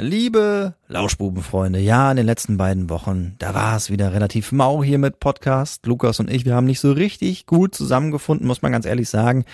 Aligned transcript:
Liebe 0.00 0.72
Lauschbubenfreunde, 0.88 1.78
ja, 1.78 2.10
in 2.10 2.16
den 2.16 2.24
letzten 2.24 2.56
beiden 2.56 2.88
Wochen, 2.88 3.34
da 3.38 3.54
war 3.54 3.76
es 3.76 3.90
wieder 3.90 4.14
relativ 4.14 4.50
mau 4.50 4.82
hier 4.82 4.98
mit 4.98 5.20
Podcast. 5.20 5.84
Lukas 5.84 6.20
und 6.20 6.30
ich, 6.30 6.46
wir 6.46 6.54
haben 6.54 6.64
nicht 6.64 6.80
so 6.80 6.92
richtig 6.92 7.44
gut 7.44 7.74
zusammengefunden, 7.74 8.46
muss 8.46 8.62
man 8.62 8.72
ganz 8.72 8.86
ehrlich 8.86 9.10
sagen. 9.10 9.44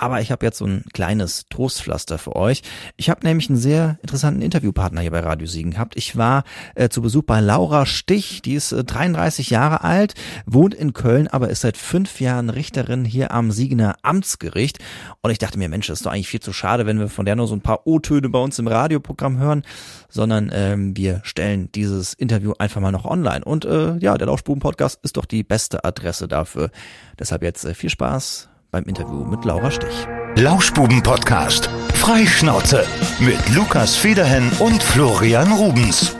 Aber 0.00 0.22
ich 0.22 0.32
habe 0.32 0.46
jetzt 0.46 0.56
so 0.56 0.64
ein 0.64 0.82
kleines 0.94 1.44
Trostpflaster 1.50 2.16
für 2.16 2.34
euch. 2.34 2.62
Ich 2.96 3.10
habe 3.10 3.26
nämlich 3.26 3.50
einen 3.50 3.58
sehr 3.58 3.98
interessanten 4.00 4.40
Interviewpartner 4.40 5.02
hier 5.02 5.10
bei 5.10 5.20
Radio 5.20 5.46
Siegen 5.46 5.72
gehabt. 5.72 5.94
Ich 5.94 6.16
war 6.16 6.44
äh, 6.74 6.88
zu 6.88 7.02
Besuch 7.02 7.24
bei 7.24 7.40
Laura 7.40 7.84
Stich, 7.84 8.40
die 8.40 8.54
ist 8.54 8.72
äh, 8.72 8.82
33 8.82 9.50
Jahre 9.50 9.84
alt, 9.84 10.14
wohnt 10.46 10.72
in 10.72 10.94
Köln, 10.94 11.28
aber 11.28 11.50
ist 11.50 11.60
seit 11.60 11.76
fünf 11.76 12.18
Jahren 12.18 12.48
Richterin 12.48 13.04
hier 13.04 13.32
am 13.32 13.50
Siegener 13.50 13.96
Amtsgericht. 14.00 14.78
Und 15.20 15.32
ich 15.32 15.38
dachte 15.38 15.58
mir, 15.58 15.68
Mensch, 15.68 15.90
ist 15.90 16.06
doch 16.06 16.12
eigentlich 16.12 16.28
viel 16.28 16.40
zu 16.40 16.54
schade, 16.54 16.86
wenn 16.86 16.98
wir 16.98 17.08
von 17.08 17.26
der 17.26 17.36
nur 17.36 17.46
so 17.46 17.54
ein 17.54 17.60
paar 17.60 17.86
O-Töne 17.86 18.30
bei 18.30 18.38
uns 18.38 18.58
im 18.58 18.68
Radioprogramm 18.68 19.36
hören, 19.36 19.64
sondern 20.08 20.50
ähm, 20.54 20.96
wir 20.96 21.20
stellen 21.24 21.70
dieses 21.72 22.14
Interview 22.14 22.54
einfach 22.58 22.80
mal 22.80 22.90
noch 22.90 23.04
online. 23.04 23.44
Und 23.44 23.66
äh, 23.66 23.98
ja, 23.98 24.16
der 24.16 24.28
Lauschbuben-Podcast 24.28 25.00
ist 25.02 25.18
doch 25.18 25.26
die 25.26 25.42
beste 25.42 25.84
Adresse 25.84 26.26
dafür. 26.26 26.70
Deshalb 27.18 27.42
jetzt 27.42 27.66
äh, 27.66 27.74
viel 27.74 27.90
Spaß 27.90 28.48
beim 28.70 28.84
Interview 28.84 29.24
mit 29.24 29.44
Laura 29.44 29.70
Stich. 29.70 30.06
Lauschbuben-Podcast. 30.36 31.68
Freischnauze 31.94 32.86
mit 33.18 33.54
Lukas 33.54 33.96
Federhen 33.96 34.50
und 34.60 34.82
Florian 34.82 35.52
Rubens. 35.52 36.16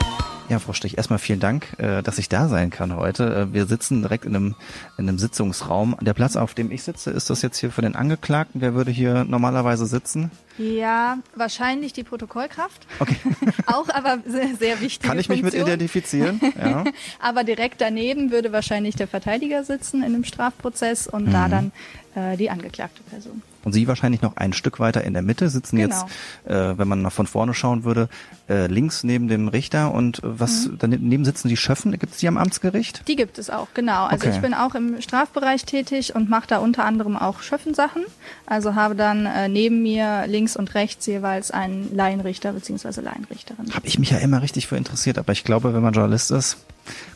Ja, 0.49 0.59
Frau 0.59 0.73
Stich, 0.73 0.99
erstmal 0.99 1.21
vielen 1.21 1.39
Dank, 1.39 1.79
äh, 1.79 2.03
dass 2.03 2.19
ich 2.19 2.29
da 2.29 2.49
sein 2.49 2.71
kann 2.71 2.97
heute. 2.97 3.49
Äh, 3.51 3.55
wir 3.55 3.67
sitzen 3.67 4.03
direkt 4.03 4.25
in 4.25 4.35
einem, 4.35 4.57
in 4.99 5.09
einem 5.09 5.19
Sitzungsraum. 5.19 5.97
Der 6.01 6.13
Platz, 6.13 6.35
auf 6.35 6.55
dem 6.55 6.73
ich 6.73 6.83
sitze, 6.83 7.11
ist 7.11 7.31
das 7.31 7.43
jetzt 7.43 7.59
hier 7.59 7.71
für 7.71 7.83
den 7.83 7.95
Angeklagten? 7.95 8.61
Wer 8.61 8.75
würde 8.75 8.91
hier 8.91 9.25
normalerweise 9.25 9.87
sitzen? 9.87 10.33
Ja, 10.61 11.19
wahrscheinlich 11.35 11.93
die 11.93 12.03
Protokollkraft. 12.05 12.87
Okay. 12.99 13.17
Auch 13.67 13.89
aber 13.89 14.19
sehr, 14.27 14.55
sehr 14.59 14.81
wichtig. 14.81 15.09
Kann 15.09 15.19
ich 15.19 15.29
mich 15.29 15.41
Funktion. 15.41 15.63
mit 15.63 15.69
identifizieren? 15.69 16.41
Ja. 16.59 16.85
aber 17.19 17.45
direkt 17.45 17.81
daneben 17.81 18.31
würde 18.31 18.53
wahrscheinlich 18.53 18.95
der 18.97 19.09
Verteidiger 19.09 19.65
sitzen 19.65 19.99
in 20.03 20.15
einem 20.15 20.25
Strafprozess 20.25 21.07
und 21.07 21.27
Mhm. 21.29 21.33
da 21.33 21.49
dann 21.49 21.73
äh, 22.15 22.37
die 22.37 22.51
angeklagte 22.51 23.03
Person. 23.05 23.43
Und 23.63 23.73
Sie 23.75 23.87
wahrscheinlich 23.87 24.23
noch 24.23 24.37
ein 24.37 24.55
Stück 24.55 24.81
weiter 24.81 25.05
in 25.05 25.13
der 25.13 25.23
Mitte 25.23 25.49
sitzen 25.51 25.77
Genau. 25.77 25.95
jetzt, 25.95 26.07
äh, 26.51 26.79
wenn 26.79 26.89
man 26.89 27.03
nach 27.03 27.13
von 27.13 27.27
vorne 27.27 27.53
schauen 27.55 27.85
würde, 27.85 28.09
äh, 28.49 28.67
links 28.69 29.05
neben 29.05 29.29
dem 29.29 29.49
Richter 29.49 29.93
und 29.93 30.19
äh, 30.19 30.21
was 30.41 30.67
Mhm. 30.67 30.77
daneben 30.79 31.25
sitzen 31.27 31.49
die 31.49 31.57
Schöffen. 31.59 31.93
Gibt 31.93 32.15
es 32.15 32.19
die 32.19 32.27
am 32.29 32.39
Amtsgericht? 32.39 33.07
Die 33.07 33.17
gibt 33.17 33.39
es 33.39 33.49
auch, 33.51 33.69
genau. 33.75 34.07
Also 34.07 34.27
Okay. 34.27 34.35
ich 34.37 34.43
bin 34.43 34.55
auch 34.55 34.75
im 34.75 35.01
Strafbereich 35.03 35.67
tätig 35.67 36.15
und 36.15 36.29
mache 36.31 36.47
da 36.49 36.59
unter 36.59 36.85
anderem 36.85 37.17
auch 37.17 37.43
Schöffensachen. 37.43 38.03
Also 38.47 38.75
habe 38.75 38.95
dann 38.97 39.27
äh, 39.27 39.49
neben 39.49 39.83
mir 39.83 40.25
links 40.27 40.50
und 40.57 40.75
rechts 40.75 41.07
jeweils 41.07 41.51
einen 41.51 41.95
Laienrichter 41.95 42.53
bzw. 42.53 43.01
Laienrichterin. 43.01 43.75
Habe 43.75 43.87
ich 43.87 43.99
mich 43.99 44.11
ja 44.11 44.19
immer 44.19 44.43
richtig 44.43 44.67
für 44.67 44.77
interessiert, 44.77 45.19
aber 45.19 45.33
ich 45.33 45.45
glaube, 45.45 45.75
wenn 45.75 45.83
man 45.83 45.93
Journalist 45.93 46.31
ist, 46.31 46.59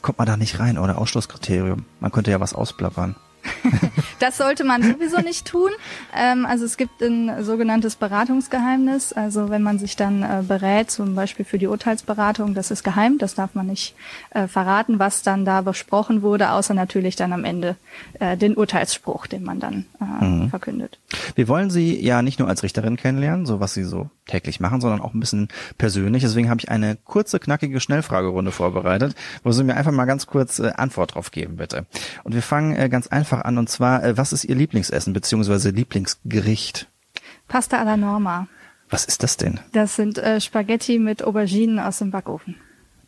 kommt 0.02 0.18
man 0.18 0.26
da 0.26 0.36
nicht 0.36 0.58
rein 0.58 0.78
oder 0.78 0.98
Ausschlusskriterium. 0.98 1.84
Man 2.00 2.12
könnte 2.12 2.30
ja 2.30 2.40
was 2.40 2.54
ausplappern. 2.54 3.16
Das 4.18 4.36
sollte 4.36 4.64
man 4.64 4.82
sowieso 4.82 5.18
nicht 5.20 5.46
tun. 5.46 5.70
Ähm, 6.14 6.46
also 6.46 6.64
es 6.64 6.76
gibt 6.76 7.02
ein 7.02 7.44
sogenanntes 7.44 7.96
Beratungsgeheimnis. 7.96 9.12
Also 9.12 9.50
wenn 9.50 9.62
man 9.62 9.78
sich 9.78 9.96
dann 9.96 10.22
äh, 10.22 10.42
berät, 10.46 10.90
zum 10.90 11.14
Beispiel 11.14 11.44
für 11.44 11.58
die 11.58 11.66
Urteilsberatung, 11.66 12.54
das 12.54 12.70
ist 12.70 12.84
geheim, 12.84 13.18
das 13.18 13.34
darf 13.34 13.54
man 13.54 13.66
nicht 13.66 13.94
äh, 14.30 14.46
verraten, 14.46 14.98
was 14.98 15.22
dann 15.22 15.44
da 15.44 15.60
besprochen 15.60 16.22
wurde, 16.22 16.50
außer 16.50 16.74
natürlich 16.74 17.16
dann 17.16 17.32
am 17.32 17.44
Ende 17.44 17.76
äh, 18.20 18.36
den 18.36 18.56
Urteilsspruch, 18.56 19.26
den 19.26 19.42
man 19.44 19.60
dann 19.60 19.86
äh, 20.00 20.48
verkündet. 20.48 20.98
Wir 21.34 21.48
wollen 21.48 21.70
Sie 21.70 22.00
ja 22.00 22.22
nicht 22.22 22.38
nur 22.38 22.48
als 22.48 22.62
Richterin 22.62 22.96
kennenlernen, 22.96 23.46
so 23.46 23.60
was 23.60 23.74
Sie 23.74 23.84
so 23.84 24.10
täglich 24.26 24.60
machen, 24.60 24.80
sondern 24.80 25.00
auch 25.00 25.14
ein 25.14 25.20
bisschen 25.20 25.48
persönlich. 25.78 26.22
Deswegen 26.22 26.48
habe 26.48 26.60
ich 26.60 26.70
eine 26.70 26.96
kurze, 27.04 27.38
knackige 27.38 27.80
Schnellfragerunde 27.80 28.52
vorbereitet, 28.52 29.14
wo 29.42 29.52
Sie 29.52 29.64
mir 29.64 29.76
einfach 29.76 29.92
mal 29.92 30.04
ganz 30.04 30.26
kurz 30.26 30.58
äh, 30.58 30.72
Antwort 30.76 31.14
drauf 31.14 31.30
geben, 31.30 31.56
bitte. 31.56 31.86
Und 32.22 32.34
wir 32.34 32.42
fangen 32.42 32.76
äh, 32.76 32.88
ganz 32.88 33.06
einfach 33.08 33.42
an, 33.42 33.58
und 33.58 33.68
zwar, 33.68 34.03
äh, 34.04 34.16
was 34.16 34.32
ist 34.32 34.44
Ihr 34.44 34.54
Lieblingsessen 34.54 35.12
beziehungsweise 35.12 35.70
Lieblingsgericht? 35.70 36.88
Pasta 37.48 37.80
alla 37.80 37.96
Norma. 37.96 38.48
Was 38.90 39.04
ist 39.04 39.22
das 39.22 39.36
denn? 39.36 39.60
Das 39.72 39.96
sind 39.96 40.18
äh, 40.18 40.40
Spaghetti 40.40 40.98
mit 40.98 41.24
Auberginen 41.24 41.78
aus 41.78 41.98
dem 41.98 42.10
Backofen. 42.10 42.56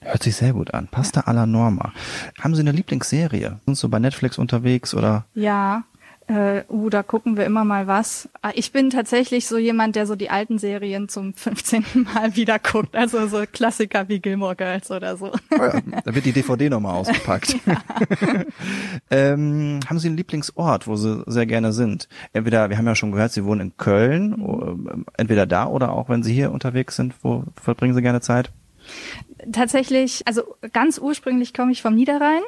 Hört 0.00 0.22
sich 0.22 0.36
sehr 0.36 0.52
gut 0.52 0.72
an. 0.72 0.88
Pasta 0.88 1.22
alla 1.22 1.46
Norma. 1.46 1.92
Haben 2.40 2.54
Sie 2.54 2.60
eine 2.60 2.72
Lieblingsserie? 2.72 3.60
Sind 3.64 3.76
Sie 3.76 3.88
bei 3.88 3.98
Netflix 3.98 4.38
unterwegs 4.38 4.94
oder? 4.94 5.26
Ja, 5.34 5.84
äh, 6.28 6.64
uh, 6.68 6.90
da 6.90 7.02
gucken 7.02 7.36
wir 7.36 7.44
immer 7.44 7.64
mal 7.64 7.86
was. 7.86 8.28
Ah, 8.42 8.50
Ich 8.54 8.72
bin 8.72 8.90
tatsächlich 8.90 9.46
so 9.46 9.58
jemand, 9.58 9.94
der 9.94 10.06
so 10.06 10.16
die 10.16 10.30
alten 10.30 10.58
Serien 10.58 11.08
zum 11.08 11.34
15. 11.34 11.84
Mal 12.14 12.34
wieder 12.34 12.58
guckt. 12.58 12.96
Also 12.96 13.28
so 13.28 13.44
Klassiker 13.50 14.08
wie 14.08 14.18
Gilmore 14.18 14.56
Girls 14.56 14.90
oder 14.90 15.16
so. 15.16 15.32
Oh 15.52 15.62
ja, 15.62 15.80
da 16.04 16.14
wird 16.14 16.24
die 16.24 16.32
DVD 16.32 16.68
nochmal 16.68 16.96
ausgepackt. 16.96 17.56
ähm, 19.10 19.80
haben 19.88 19.98
Sie 19.98 20.08
einen 20.08 20.16
Lieblingsort, 20.16 20.86
wo 20.86 20.96
Sie 20.96 21.22
sehr 21.26 21.46
gerne 21.46 21.72
sind? 21.72 22.08
Entweder, 22.32 22.70
wir 22.70 22.78
haben 22.78 22.86
ja 22.86 22.94
schon 22.96 23.12
gehört, 23.12 23.32
Sie 23.32 23.44
wohnen 23.44 23.60
in 23.60 23.76
Köln, 23.76 24.34
ähm, 24.38 25.06
entweder 25.16 25.46
da 25.46 25.66
oder 25.66 25.92
auch 25.92 26.08
wenn 26.08 26.22
Sie 26.22 26.34
hier 26.34 26.50
unterwegs 26.50 26.96
sind, 26.96 27.14
wo 27.22 27.44
verbringen 27.54 27.94
Sie 27.94 28.02
gerne 28.02 28.20
Zeit? 28.20 28.50
Tatsächlich, 29.52 30.26
also 30.26 30.42
ganz 30.72 30.98
ursprünglich 30.98 31.54
komme 31.54 31.72
ich 31.72 31.82
vom 31.82 31.94
Niederrhein. 31.94 32.42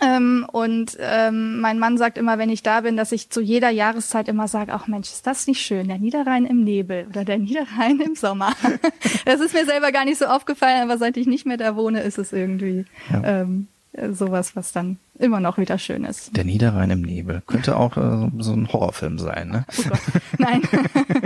Ähm, 0.00 0.46
und 0.50 0.96
ähm, 1.00 1.60
mein 1.60 1.78
Mann 1.78 1.98
sagt 1.98 2.18
immer, 2.18 2.38
wenn 2.38 2.50
ich 2.50 2.62
da 2.62 2.80
bin, 2.82 2.96
dass 2.96 3.12
ich 3.12 3.30
zu 3.30 3.40
jeder 3.40 3.70
Jahreszeit 3.70 4.28
immer 4.28 4.48
sage, 4.48 4.72
ach 4.72 4.86
Mensch, 4.86 5.08
ist 5.08 5.26
das 5.26 5.46
nicht 5.46 5.60
schön, 5.60 5.88
der 5.88 5.98
Niederrhein 5.98 6.44
im 6.44 6.64
Nebel 6.64 7.06
oder 7.08 7.24
der 7.24 7.38
Niederrhein 7.38 8.00
im 8.00 8.14
Sommer. 8.14 8.52
das 9.24 9.40
ist 9.40 9.54
mir 9.54 9.64
selber 9.64 9.92
gar 9.92 10.04
nicht 10.04 10.18
so 10.18 10.26
aufgefallen, 10.26 10.82
aber 10.82 10.98
seit 10.98 11.16
ich 11.16 11.26
nicht 11.26 11.46
mehr 11.46 11.56
da 11.56 11.76
wohne, 11.76 12.00
ist 12.02 12.18
es 12.18 12.32
irgendwie 12.32 12.84
Ja. 13.12 13.42
ähm, 13.42 13.68
äh, 13.68 13.75
sowas, 14.12 14.56
was 14.56 14.72
dann 14.72 14.98
immer 15.18 15.40
noch 15.40 15.58
wieder 15.58 15.78
schön 15.78 16.04
ist. 16.04 16.36
Der 16.36 16.44
Niederrhein 16.44 16.90
im 16.90 17.02
Nebel. 17.02 17.42
Könnte 17.46 17.76
auch 17.76 17.96
äh, 17.96 18.30
so 18.38 18.52
ein 18.52 18.70
Horrorfilm 18.72 19.18
sein, 19.18 19.48
ne? 19.48 19.64
Oh 19.78 19.88
Gott. 19.88 20.00
Nein. 20.38 20.62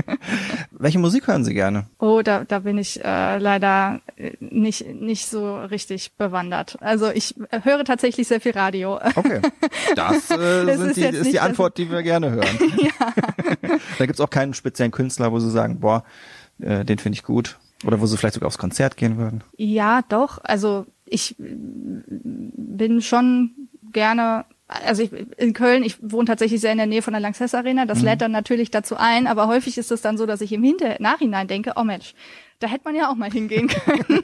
Welche 0.71 0.99
Musik 0.99 1.27
hören 1.27 1.45
Sie 1.45 1.55
gerne? 1.55 1.87
Oh, 1.99 2.23
da, 2.23 2.45
da 2.45 2.61
bin 2.61 2.79
ich 2.79 3.05
äh, 3.05 3.39
leider 3.39 4.01
äh, 4.17 4.33
nicht, 4.41 4.87
nicht 4.87 5.27
so 5.27 5.59
richtig 5.59 6.13
bewandert. 6.13 6.79
Also 6.81 7.11
ich 7.11 7.35
höre 7.51 7.85
tatsächlich 7.85 8.29
sehr 8.29 8.41
viel 8.41 8.53
Radio. 8.53 9.01
Okay. 9.17 9.41
Das, 9.97 10.31
äh, 10.31 10.67
Das 10.67 10.81
ist 10.81 10.97
die, 10.97 11.03
ist 11.03 11.23
nicht 11.23 11.33
die 11.33 11.41
Antwort, 11.41 11.79
die 11.79 11.91
wir 11.91 12.03
gerne 12.03 12.31
hören. 12.31 12.59
da 13.99 14.07
gibt's 14.07 14.21
auch 14.21 14.31
keinen 14.31 14.55
speziellen 14.55 14.93
Künstler, 14.93 15.33
wo 15.33 15.41
Sie 15.41 15.51
sagen, 15.51 15.81
boah, 15.81 16.05
äh, 16.61 16.85
den 16.85 16.99
finde 16.99 17.17
ich 17.17 17.25
gut. 17.25 17.59
Oder 17.85 18.01
wo 18.01 18.07
Sie 18.07 18.17
vielleicht 18.17 18.35
sogar 18.35 18.47
aufs 18.47 18.59
Konzert 18.59 18.97
gehen 18.97 19.17
würden. 19.17 19.43
Ja, 19.57 20.03
doch. 20.09 20.39
Also 20.43 20.87
ich 21.11 21.39
äh, 21.39 21.45
bin 21.47 23.03
schon 23.03 23.69
gerne, 23.93 24.45
also 24.69 25.03
ich, 25.03 25.13
in 25.13 25.53
Köln, 25.53 25.83
ich 25.83 25.99
wohne 26.01 26.27
tatsächlich 26.27 26.61
sehr 26.61 26.73
in 26.73 26.79
der 26.79 26.87
Nähe 26.87 27.03
von 27.03 27.13
der 27.13 27.21
Lanxess 27.21 27.55
Arena. 27.55 27.87
Das 27.87 28.03
lädt 28.03 28.21
dann 28.21 28.33
natürlich 28.33 28.71
dazu 28.71 28.97
ein, 28.97 29.27
aber 29.27 29.49
häufig 29.49 29.77
ist 29.77 29.91
es 29.91 30.03
dann 30.03 30.17
so, 30.17 30.27
dass 30.27 30.41
ich 30.41 30.53
im 30.53 30.63
Hinter 30.63 30.97
Nachhinein 31.01 31.49
denke, 31.49 31.73
oh 31.77 31.85
Mensch, 31.85 32.15
da 32.61 32.69
hätte 32.69 32.85
man 32.85 32.95
ja 32.95 33.11
auch 33.11 33.17
mal 33.17 33.31
hingehen 33.31 33.69
können. 33.85 34.23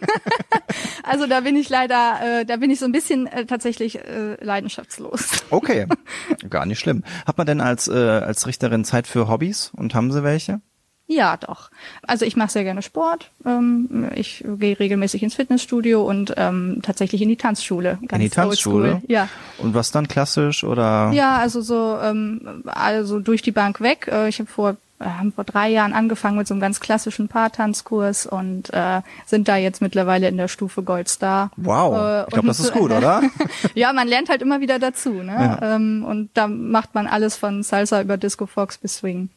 also 1.02 1.26
da 1.26 1.40
bin 1.40 1.56
ich 1.56 1.68
leider, 1.68 2.40
äh, 2.40 2.44
da 2.44 2.56
bin 2.56 2.70
ich 2.70 2.78
so 2.78 2.84
ein 2.84 2.92
bisschen 2.92 3.26
äh, 3.26 3.46
tatsächlich 3.46 3.98
äh, 3.98 4.42
leidenschaftslos. 4.42 5.44
Okay, 5.50 5.86
gar 6.50 6.66
nicht 6.66 6.78
schlimm. 6.78 7.02
Hat 7.26 7.38
man 7.38 7.46
denn 7.46 7.60
als, 7.60 7.88
äh, 7.88 7.94
als 7.94 8.46
Richterin 8.46 8.84
Zeit 8.84 9.06
für 9.06 9.28
Hobbys 9.28 9.72
und 9.74 9.94
haben 9.94 10.12
Sie 10.12 10.22
welche? 10.22 10.60
Ja, 11.08 11.36
doch. 11.36 11.70
Also 12.06 12.24
ich 12.24 12.36
mache 12.36 12.50
sehr 12.50 12.64
gerne 12.64 12.82
Sport. 12.82 13.30
Ähm, 13.44 14.10
ich 14.14 14.44
gehe 14.58 14.78
regelmäßig 14.78 15.22
ins 15.22 15.34
Fitnessstudio 15.34 16.02
und 16.02 16.34
ähm, 16.36 16.80
tatsächlich 16.82 17.22
in 17.22 17.28
die 17.28 17.36
Tanzschule. 17.36 17.98
In 18.10 18.18
die 18.18 18.28
Tanzschule? 18.28 19.02
Ja. 19.06 19.28
Und 19.58 19.74
was 19.74 19.92
dann 19.92 20.08
klassisch 20.08 20.64
oder? 20.64 21.12
Ja, 21.12 21.36
also 21.38 21.60
so 21.60 21.96
ähm, 22.02 22.64
also 22.66 23.20
durch 23.20 23.42
die 23.42 23.52
Bank 23.52 23.80
weg. 23.80 24.08
Äh, 24.10 24.28
ich 24.28 24.40
habe 24.40 24.50
vor 24.50 24.76
haben 24.98 25.32
vor 25.32 25.44
drei 25.44 25.68
Jahren 25.68 25.92
angefangen 25.92 26.38
mit 26.38 26.46
so 26.46 26.54
einem 26.54 26.60
ganz 26.60 26.80
klassischen 26.80 27.28
Paartanzkurs 27.28 28.26
und 28.26 28.72
äh, 28.72 29.02
sind 29.26 29.46
da 29.46 29.56
jetzt 29.56 29.82
mittlerweile 29.82 30.28
in 30.28 30.38
der 30.38 30.48
Stufe 30.48 30.82
Goldstar. 30.82 31.50
Wow, 31.56 31.94
Äh, 31.94 32.22
ich 32.22 32.28
glaube, 32.28 32.48
das 32.48 32.60
ist 32.60 32.72
gut, 32.72 32.90
oder? 32.90 33.22
ja, 33.74 33.92
man 33.92 34.08
lernt 34.08 34.30
halt 34.30 34.40
immer 34.40 34.60
wieder 34.60 34.78
dazu, 34.78 35.10
ne? 35.10 35.58
Ja. 35.60 35.74
Ähm, 35.74 36.02
und 36.02 36.30
da 36.32 36.48
macht 36.48 36.94
man 36.94 37.06
alles 37.06 37.36
von 37.36 37.62
Salsa 37.62 38.00
über 38.00 38.16
Disco 38.16 38.46
Fox 38.46 38.78
bis 38.78 38.96
Swing. 38.96 39.28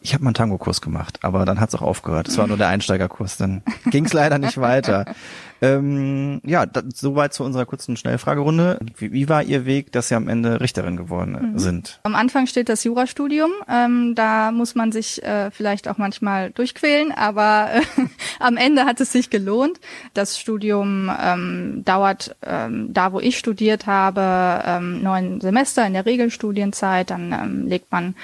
Ich 0.00 0.14
habe 0.14 0.24
mal 0.24 0.28
einen 0.28 0.34
Tango-Kurs 0.34 0.80
gemacht, 0.80 1.18
aber 1.22 1.44
dann 1.44 1.60
hat's 1.60 1.74
auch 1.74 1.82
aufgehört. 1.82 2.28
Es 2.28 2.38
war 2.38 2.46
nur 2.46 2.56
der 2.56 2.68
Einsteigerkurs, 2.68 3.36
dann 3.36 3.62
ging's 3.86 4.12
leider 4.12 4.38
nicht 4.38 4.58
weiter. 4.58 5.04
Ähm, 5.64 6.40
ja, 6.44 6.66
da, 6.66 6.82
soweit 6.92 7.32
zu 7.32 7.44
unserer 7.44 7.66
kurzen 7.66 7.96
Schnellfragerunde. 7.96 8.78
Wie, 8.96 9.12
wie 9.12 9.28
war 9.28 9.42
Ihr 9.42 9.64
Weg, 9.64 9.92
dass 9.92 10.08
Sie 10.08 10.14
am 10.14 10.28
Ende 10.28 10.60
Richterin 10.60 10.96
geworden 10.96 11.58
sind? 11.58 12.00
Am 12.02 12.14
Anfang 12.14 12.46
steht 12.46 12.68
das 12.68 12.84
Jurastudium. 12.84 13.50
Ähm, 13.68 14.14
da 14.14 14.52
muss 14.52 14.74
man 14.74 14.92
sich 14.92 15.22
äh, 15.22 15.50
vielleicht 15.50 15.88
auch 15.88 15.98
manchmal 15.98 16.50
durchquälen, 16.50 17.12
aber 17.12 17.70
äh, 17.74 17.80
am 18.40 18.56
Ende 18.56 18.84
hat 18.84 19.00
es 19.00 19.12
sich 19.12 19.30
gelohnt. 19.30 19.80
Das 20.12 20.38
Studium 20.38 21.10
ähm, 21.20 21.82
dauert 21.84 22.36
ähm, 22.44 22.92
da, 22.92 23.12
wo 23.12 23.20
ich 23.20 23.38
studiert 23.38 23.86
habe, 23.86 24.62
ähm, 24.66 25.02
neun 25.02 25.40
Semester 25.40 25.86
in 25.86 25.94
der 25.94 26.06
Regelstudienzeit. 26.06 27.10
Dann 27.10 27.32
ähm, 27.32 27.66
legt 27.66 27.90
man 27.90 28.14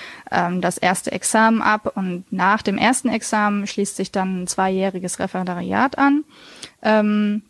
das 0.60 0.78
erste 0.78 1.10
Examen 1.10 1.60
ab 1.60 1.92
und 1.96 2.24
nach 2.30 2.62
dem 2.62 2.78
ersten 2.78 3.08
Examen 3.08 3.66
schließt 3.66 3.96
sich 3.96 4.12
dann 4.12 4.42
ein 4.42 4.46
zweijähriges 4.46 5.18
Referendariat 5.18 5.98
an. 5.98 6.24
Ähm, 6.82 7.42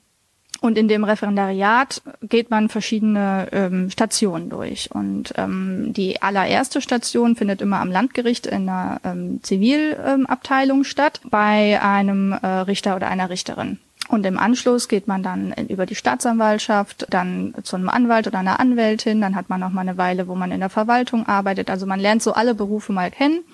und 0.61 0.77
in 0.77 0.89
dem 0.89 1.05
Referendariat 1.05 2.03
geht 2.23 2.51
man 2.51 2.69
verschiedene 2.69 3.49
ähm, 3.53 3.91
Stationen 3.91 4.51
durch. 4.51 4.91
Und 4.93 5.33
ähm, 5.37 5.93
die 5.95 6.21
allererste 6.21 6.83
Station 6.83 7.35
findet 7.35 7.63
immer 7.63 7.81
am 7.81 7.91
Landgericht 7.91 8.47
in 8.47 8.69
einer 8.69 9.01
ähm, 9.05 9.43
Zivilabteilung 9.43 10.85
statt, 10.85 11.21
bei 11.25 11.81
einem 11.81 12.33
äh, 12.33 12.47
Richter 12.47 12.97
oder 12.97 13.09
einer 13.09 13.31
Richterin. 13.31 13.79
Und 14.09 14.27
im 14.27 14.39
Anschluss 14.39 14.89
geht 14.89 15.07
man 15.07 15.23
dann 15.23 15.55
über 15.69 15.87
die 15.87 15.95
Staatsanwaltschaft, 15.95 17.07
dann 17.11 17.55
zu 17.63 17.77
einem 17.77 17.89
Anwalt 17.89 18.27
oder 18.27 18.41
einer 18.41 18.59
Anwältin, 18.59 19.21
dann 19.21 19.37
hat 19.37 19.49
man 19.49 19.61
noch 19.61 19.71
mal 19.71 19.83
eine 19.83 19.99
Weile, 19.99 20.27
wo 20.27 20.35
man 20.35 20.51
in 20.51 20.59
der 20.59 20.69
Verwaltung 20.69 21.29
arbeitet. 21.29 21.71
Also 21.71 21.87
man 21.87 22.01
lernt 22.01 22.21
so 22.21 22.33
alle 22.33 22.57
Berufe 22.57 22.93
mal 22.93 23.13
kennen. 23.13 23.45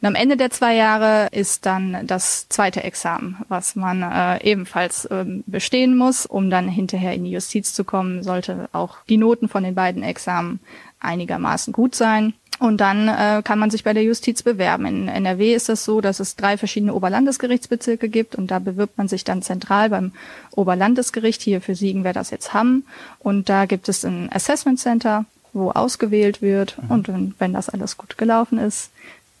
Und 0.00 0.08
am 0.08 0.14
Ende 0.14 0.36
der 0.36 0.50
zwei 0.50 0.74
Jahre 0.74 1.28
ist 1.32 1.66
dann 1.66 2.06
das 2.06 2.48
zweite 2.48 2.84
Examen, 2.84 3.36
was 3.48 3.76
man 3.76 4.02
äh, 4.02 4.44
ebenfalls 4.44 5.08
ähm, 5.10 5.42
bestehen 5.46 5.96
muss, 5.96 6.26
um 6.26 6.50
dann 6.50 6.68
hinterher 6.68 7.14
in 7.14 7.24
die 7.24 7.30
Justiz 7.30 7.72
zu 7.74 7.84
kommen, 7.84 8.22
sollte 8.22 8.68
auch 8.72 8.98
die 9.08 9.16
Noten 9.16 9.48
von 9.48 9.64
den 9.64 9.74
beiden 9.74 10.02
Examen 10.02 10.60
einigermaßen 11.00 11.72
gut 11.72 11.94
sein. 11.94 12.34
Und 12.58 12.80
dann 12.80 13.08
äh, 13.08 13.42
kann 13.44 13.58
man 13.58 13.70
sich 13.70 13.84
bei 13.84 13.92
der 13.92 14.02
Justiz 14.02 14.42
bewerben. 14.42 14.86
In 14.86 15.08
NRW 15.08 15.54
ist 15.54 15.68
das 15.68 15.84
so, 15.84 16.00
dass 16.00 16.20
es 16.20 16.36
drei 16.36 16.56
verschiedene 16.56 16.94
Oberlandesgerichtsbezirke 16.94 18.08
gibt 18.08 18.34
und 18.34 18.50
da 18.50 18.58
bewirbt 18.58 18.96
man 18.96 19.08
sich 19.08 19.24
dann 19.24 19.42
zentral 19.42 19.90
beim 19.90 20.12
Oberlandesgericht. 20.52 21.42
Hier 21.42 21.60
für 21.60 21.74
Siegen 21.74 22.02
wäre 22.02 22.14
das 22.14 22.30
jetzt 22.30 22.54
Hamm. 22.54 22.84
Und 23.18 23.50
da 23.50 23.66
gibt 23.66 23.90
es 23.90 24.04
ein 24.04 24.30
Assessment 24.32 24.80
Center, 24.80 25.26
wo 25.52 25.70
ausgewählt 25.70 26.40
wird. 26.40 26.78
Mhm. 26.82 26.90
Und 26.90 27.34
wenn 27.38 27.52
das 27.52 27.68
alles 27.68 27.98
gut 27.98 28.16
gelaufen 28.16 28.58
ist, 28.58 28.90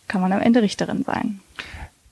kann 0.08 0.20
man 0.20 0.32
am 0.32 0.40
Ende 0.40 0.62
Richterin 0.62 1.02
sein. 1.04 1.40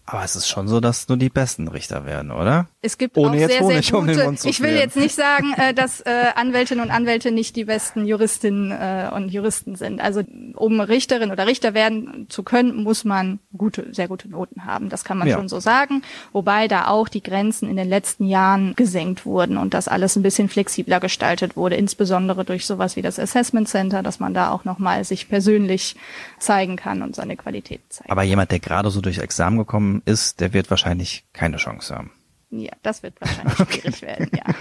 Aber 0.07 0.23
es 0.23 0.37
ist 0.37 0.49
schon 0.49 0.69
so, 0.69 0.81
dass 0.81 1.09
nur 1.09 1.17
die 1.17 1.31
besten 1.31 1.67
Richter 1.67 2.05
werden, 2.05 2.31
oder? 2.31 2.67
Es 2.83 2.99
gibt 2.99 3.17
Ohne 3.17 3.45
auch 3.45 3.49
sehr, 3.49 3.61
Honig 3.61 3.87
sehr 3.87 4.01
gute, 4.01 4.29
um 4.29 4.37
ich 4.45 4.61
will 4.61 4.75
jetzt 4.75 4.97
nicht 4.97 5.15
sagen, 5.15 5.55
äh, 5.57 5.73
dass 5.73 6.03
äh, 6.03 6.27
Anwältinnen 6.35 6.85
und 6.85 6.91
Anwälte 6.91 7.31
nicht 7.31 7.57
die 7.57 7.65
besten 7.65 8.05
Juristinnen 8.05 8.71
äh, 8.71 9.09
und 9.15 9.31
Juristen 9.31 9.77
sind. 9.77 10.03
Also 10.03 10.23
um 10.57 10.81
Richterin 10.81 11.31
oder 11.31 11.47
Richter 11.47 11.73
werden 11.73 12.27
zu 12.29 12.43
können, 12.43 12.83
muss 12.83 13.05
man 13.05 13.39
gute, 13.57 13.95
sehr 13.95 14.07
gute 14.09 14.29
Noten 14.29 14.67
haben. 14.67 14.91
Das 14.91 15.05
kann 15.05 15.17
man 15.17 15.27
ja. 15.27 15.37
schon 15.37 15.49
so 15.49 15.59
sagen. 15.59 16.03
Wobei 16.33 16.69
da 16.69 16.89
auch 16.89 17.09
die 17.09 17.23
Grenzen 17.23 17.71
in 17.71 17.77
den 17.77 17.89
letzten 17.89 18.27
Jahren 18.27 18.75
gesenkt 18.77 19.25
wurden 19.25 19.57
und 19.57 19.73
das 19.73 19.89
alles 19.89 20.17
ein 20.17 20.23
bisschen 20.23 20.51
flexibler 20.51 21.01
gestaltet 21.01 21.57
wurde, 21.57 21.77
insbesondere 21.77 22.45
durch 22.45 22.67
sowas 22.67 22.97
wie 22.97 23.03
das 23.03 23.19
Assessment 23.19 23.69
Center, 23.69 24.03
dass 24.03 24.21
man 24.21 24.35
da 24.35 24.51
auch 24.51 24.65
nochmal 24.65 25.05
sich 25.05 25.31
persönlich 25.31 25.97
zeigen 26.39 26.77
kann 26.77 27.01
und 27.01 27.17
seine 27.17 27.37
Qualität 27.39 27.81
zeigen. 27.89 28.11
Aber 28.11 28.23
jemand, 28.23 28.51
der 28.51 28.59
gerade 28.59 28.91
so 28.91 29.01
durch 29.01 29.17
Examen 29.19 29.57
gekommen 29.57 29.94
ist, 30.05 30.41
der 30.41 30.53
wird 30.53 30.71
wahrscheinlich 30.71 31.25
keine 31.33 31.57
Chance 31.57 31.95
haben. 31.95 32.13
Ja, 32.51 32.73
das 32.83 33.03
wird 33.03 33.21
wahrscheinlich 33.21 33.55
schwierig 33.57 33.97
okay. 33.97 34.07
werden, 34.07 34.31
ja. 34.37 34.55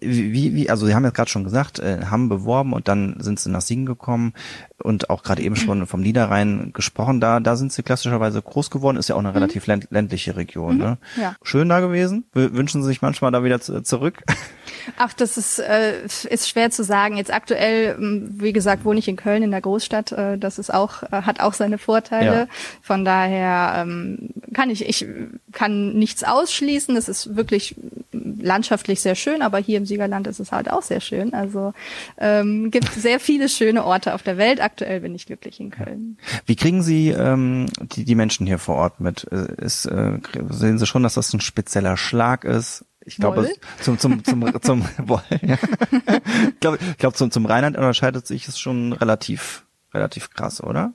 Wie, 0.00 0.54
wie, 0.54 0.70
also 0.70 0.86
Sie 0.86 0.94
haben 0.94 1.04
ja 1.04 1.10
gerade 1.10 1.30
schon 1.30 1.44
gesagt, 1.44 1.78
äh, 1.78 2.06
haben 2.06 2.28
beworben 2.28 2.72
und 2.72 2.88
dann 2.88 3.16
sind 3.20 3.40
Sie 3.40 3.50
nach 3.50 3.60
Siegen 3.60 3.86
gekommen 3.86 4.32
und 4.78 5.10
auch 5.10 5.22
gerade 5.22 5.42
eben 5.42 5.56
schon 5.56 5.86
vom 5.86 6.00
Niederrhein 6.00 6.72
gesprochen. 6.72 7.20
Da, 7.20 7.40
da 7.40 7.56
sind 7.56 7.72
Sie 7.72 7.82
klassischerweise 7.82 8.40
groß 8.40 8.70
geworden, 8.70 8.96
ist 8.96 9.08
ja 9.08 9.14
auch 9.14 9.20
eine 9.20 9.30
mhm. 9.30 9.34
relativ 9.34 9.66
ländliche 9.66 10.36
Region. 10.36 10.76
Mhm. 10.76 10.80
Ne? 10.80 10.98
Ja. 11.20 11.36
Schön 11.42 11.68
da 11.68 11.80
gewesen. 11.80 12.24
W 12.32 12.52
wünschen 12.52 12.82
Sie 12.82 12.88
sich 12.88 13.02
manchmal 13.02 13.32
da 13.32 13.44
wieder 13.44 13.60
zurück? 13.60 14.22
Ach, 14.96 15.12
das 15.12 15.36
ist, 15.36 15.58
äh, 15.58 16.04
ist 16.04 16.48
schwer 16.48 16.70
zu 16.70 16.84
sagen. 16.84 17.16
Jetzt 17.16 17.32
aktuell, 17.32 17.96
wie 17.98 18.52
gesagt, 18.52 18.84
wohne 18.84 18.98
ich 18.98 19.08
in 19.08 19.16
Köln 19.16 19.42
in 19.42 19.50
der 19.50 19.60
Großstadt. 19.60 20.12
Äh, 20.12 20.38
das 20.38 20.58
ist 20.58 20.72
auch, 20.72 21.02
äh, 21.04 21.22
hat 21.22 21.40
auch 21.40 21.54
seine 21.54 21.78
Vorteile. 21.78 22.36
Ja. 22.36 22.46
Von 22.82 23.04
daher 23.04 23.74
ähm, 23.82 24.30
kann 24.54 24.70
ich, 24.70 24.88
ich 24.88 25.06
kann 25.52 25.94
nichts 25.94 26.24
ausschließen. 26.24 26.96
Es 26.96 27.08
ist 27.08 27.36
wirklich 27.36 27.76
landschaftlich 28.12 29.00
sehr 29.00 29.14
schön, 29.14 29.39
aber 29.42 29.58
hier 29.58 29.78
im 29.78 29.86
Siegerland 29.86 30.26
ist 30.26 30.40
es 30.40 30.52
halt 30.52 30.70
auch 30.70 30.82
sehr 30.82 31.00
schön. 31.00 31.34
Also 31.34 31.72
ähm, 32.18 32.70
gibt 32.70 32.92
sehr 32.92 33.20
viele 33.20 33.48
schöne 33.48 33.84
Orte 33.84 34.14
auf 34.14 34.22
der 34.22 34.36
Welt. 34.36 34.60
Aktuell 34.60 35.00
bin 35.00 35.14
ich 35.14 35.26
glücklich 35.26 35.60
in 35.60 35.70
Köln. 35.70 36.18
Wie 36.46 36.56
kriegen 36.56 36.82
Sie 36.82 37.10
ähm, 37.10 37.66
die, 37.80 38.04
die 38.04 38.14
Menschen 38.14 38.46
hier 38.46 38.58
vor 38.58 38.76
Ort 38.76 39.00
mit? 39.00 39.24
Ist, 39.24 39.86
äh, 39.86 40.18
sehen 40.48 40.78
Sie 40.78 40.86
schon, 40.86 41.02
dass 41.02 41.14
das 41.14 41.32
ein 41.32 41.40
spezieller 41.40 41.96
Schlag 41.96 42.44
ist? 42.44 42.84
Ich 43.04 43.16
glaube, 43.16 43.50
zum, 43.80 43.98
zum, 43.98 44.22
zum, 44.24 44.60
zum, 44.62 44.84
Woll, 44.98 45.22
ja. 45.42 45.56
ich 46.48 46.60
glaube, 46.60 46.78
ich 46.80 46.98
glaube, 46.98 47.16
zum, 47.16 47.30
zum 47.30 47.46
Rheinland 47.46 47.76
unterscheidet 47.76 48.26
sich 48.26 48.46
es 48.46 48.58
schon 48.58 48.92
relativ, 48.92 49.64
relativ 49.94 50.30
krass, 50.30 50.62
oder? 50.62 50.92